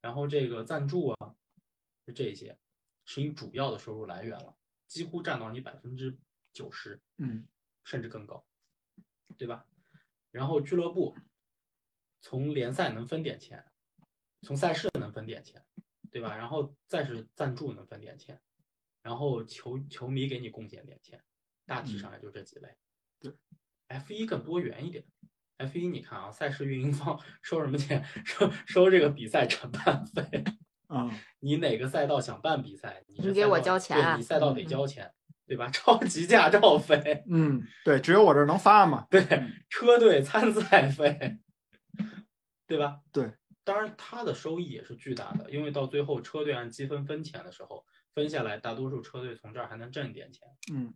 [0.00, 1.36] 然后这个赞助啊，
[2.06, 2.58] 就这些
[3.04, 4.56] 是你主要的收入来源了，
[4.86, 6.18] 几乎占到你百分之
[6.54, 7.46] 九十嗯
[7.84, 8.42] 甚至更高，
[9.36, 9.66] 对吧？
[10.30, 11.14] 然后俱乐部
[12.22, 13.62] 从联赛能分点钱，
[14.40, 15.62] 从赛事能分点钱，
[16.10, 16.34] 对吧？
[16.34, 18.40] 然后再是赞助能分点钱，
[19.02, 21.22] 然后球球迷给你贡献点钱，
[21.66, 22.74] 大体上也就这几类。
[23.20, 23.32] 对
[23.88, 25.04] ，F 一更多元一点。
[25.58, 28.02] F 一你看啊，赛事运营方 收什么钱？
[28.24, 30.44] 收收这个比赛承办 费。
[30.88, 35.12] 啊你哪个赛道想办比赛，你你给我交钱啊你赛道得嗯交钱，
[35.46, 35.68] 对吧？
[35.70, 39.06] 超级驾照费，嗯，对，只有我这儿能发嘛。
[39.10, 39.20] 对，
[39.70, 41.38] 车队参赛费，
[42.66, 43.00] 对吧？
[43.12, 43.32] 对，
[43.64, 47.84] 当然它的收益也是巨大的，因为到最后车队按积分分钱的时候，
[48.14, 50.92] 分下来大多数车队从这儿还能挣点钱，嗯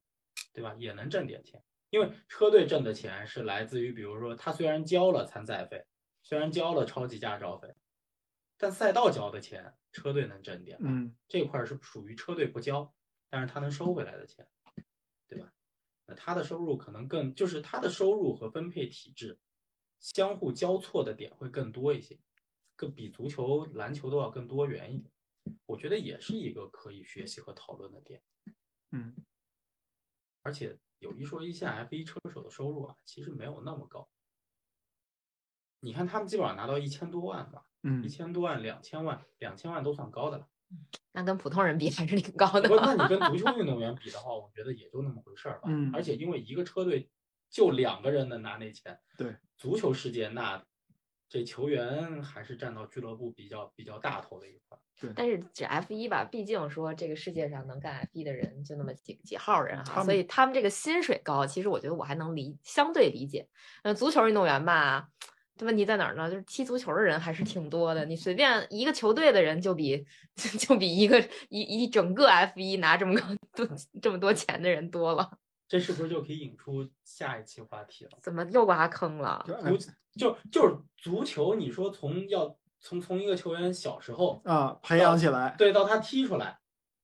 [0.53, 0.75] 对吧？
[0.79, 1.63] 也能挣点钱，
[1.95, 5.87] 因为车队挣的钱是来自于，比如说他虽然交了参赛费，
[6.25, 7.73] 虽然交了超级驾照费，
[8.57, 12.93] 但赛道交的钱车队能挣点吧，嗯这块儿是属于车队不交，
[13.31, 14.45] 但是他能收回来的钱，
[15.29, 15.53] 对吧？
[16.07, 19.39] 那他的收入可能更，就是他的收入和分配体制
[20.01, 22.19] 相互交错的点会更多一些，
[22.75, 25.13] 更比足球、篮球都要更多元一点。
[25.65, 28.21] 我觉得也是一个可以学习和讨论的点。
[28.91, 29.15] 嗯
[30.43, 34.09] 而且有一说一，现在 F 一车手的收入啊，其实没有那么高。
[35.81, 40.49] 你看他们基本上拿到一千多万吧，一嗯千多万、两千万、两千万都算高的了。
[41.13, 42.77] 那跟普通人比还是挺高的不，。
[42.77, 45.65] 那你跟足球 运动员比的话，我觉得也就那么回事儿吧。
[45.67, 47.11] 嗯而且因为一个车队
[47.51, 50.65] 就两个人能拿那钱，对，足球世界那
[51.35, 55.13] 这球员还是占到俱乐部比较比较大头的一块儿。
[55.17, 63.49] 但是这 F 一吧，毕竟说这个世界上能干 F 一的人就那么几几号人哈，所以他们这个薪水高，其实我觉得我还能理相对理解。
[63.83, 65.09] 呃，足球运动员吧，
[65.57, 66.31] 这问题在哪儿呢？
[66.31, 70.07] 就是踢足球的人还是挺多的，你随便一个球队的人就比
[70.61, 73.69] 就比一个一一整个 F 一拿这么高多
[74.01, 75.29] 这么多钱的人多了，
[75.67, 78.11] 这是不是就可以引出下一期话题了？
[78.23, 79.45] 怎么又挖坑了？
[79.47, 86.59] 就足就就是足球，你说从要从从一个球员小时候啊，培养起来对到他踢出来，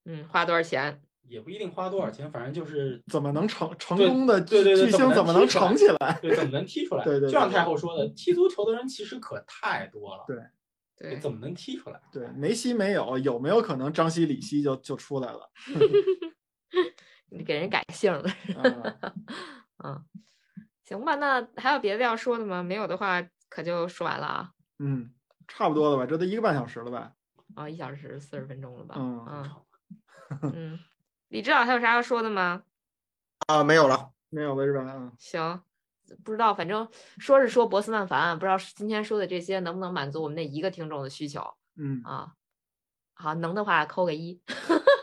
[0.04, 1.00] 嗯，花多少钱？
[1.22, 6.18] 也不一定花多少钱，反正就是怎么能成成功的对对对巨怎么能星怎么能成起来？
[6.20, 7.04] 对怎么能踢出来？
[7.04, 10.24] 对 对就像太后说的，踢足球的人其实可太多了。
[10.26, 10.36] 对
[10.96, 12.00] 对，怎么能踢出来？
[12.12, 15.50] 对，梅西没有，有没有可能张西、李希就就出来了？
[17.30, 18.28] 你给人改姓了。
[18.56, 19.12] 啊
[19.82, 20.04] 嗯，
[20.84, 22.62] 行吧，那还有别的要说的吗？
[22.62, 24.52] 没有的话，可就说完了啊。
[24.78, 25.12] 嗯，
[25.48, 26.04] 差不多了吧？
[26.06, 27.12] 这都一个半小时了吧？
[27.54, 28.94] 啊，一小时四十分钟了吧？
[28.98, 30.78] 嗯嗯嗯，
[31.28, 32.62] 李指导还有啥要说的吗？
[33.48, 34.10] 啊，没有了。
[34.28, 34.84] 没有了是吧？
[34.96, 35.60] 嗯，行，
[36.22, 36.86] 不知道，反正
[37.18, 41.42] 说是说博斯曼凡，不知道今天说的这些能不能满足我们那一个听众的需求
[41.76, 42.34] 嗯，啊？
[43.14, 44.40] 好，能的话扣个一。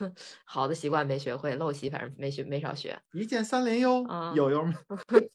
[0.44, 4.64] 好的习惯没学会，陋习反正没学没少学，一键三连哟啊，有有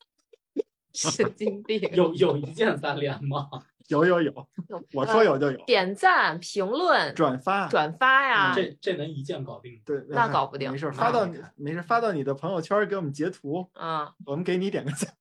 [0.94, 1.80] 神经病。
[1.94, 3.50] 有有一键三连吗？
[3.88, 4.48] 有有有，
[4.94, 9.80] 我说有就有，点赞、评论、转发转发呀，这这能一键搞定吗？
[9.86, 15.14] 对，那搞不定没事发到没事发到你的朋友圈，给我们截图，啊，我们给你点个赞。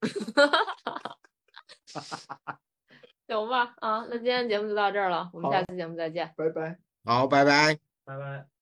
[3.29, 6.33] 行吧，啊，那今天节目就到这儿了，我们下次节目再见。
[6.35, 6.79] 拜拜。
[7.05, 7.79] 好，拜拜。
[8.07, 8.54] 拜拜。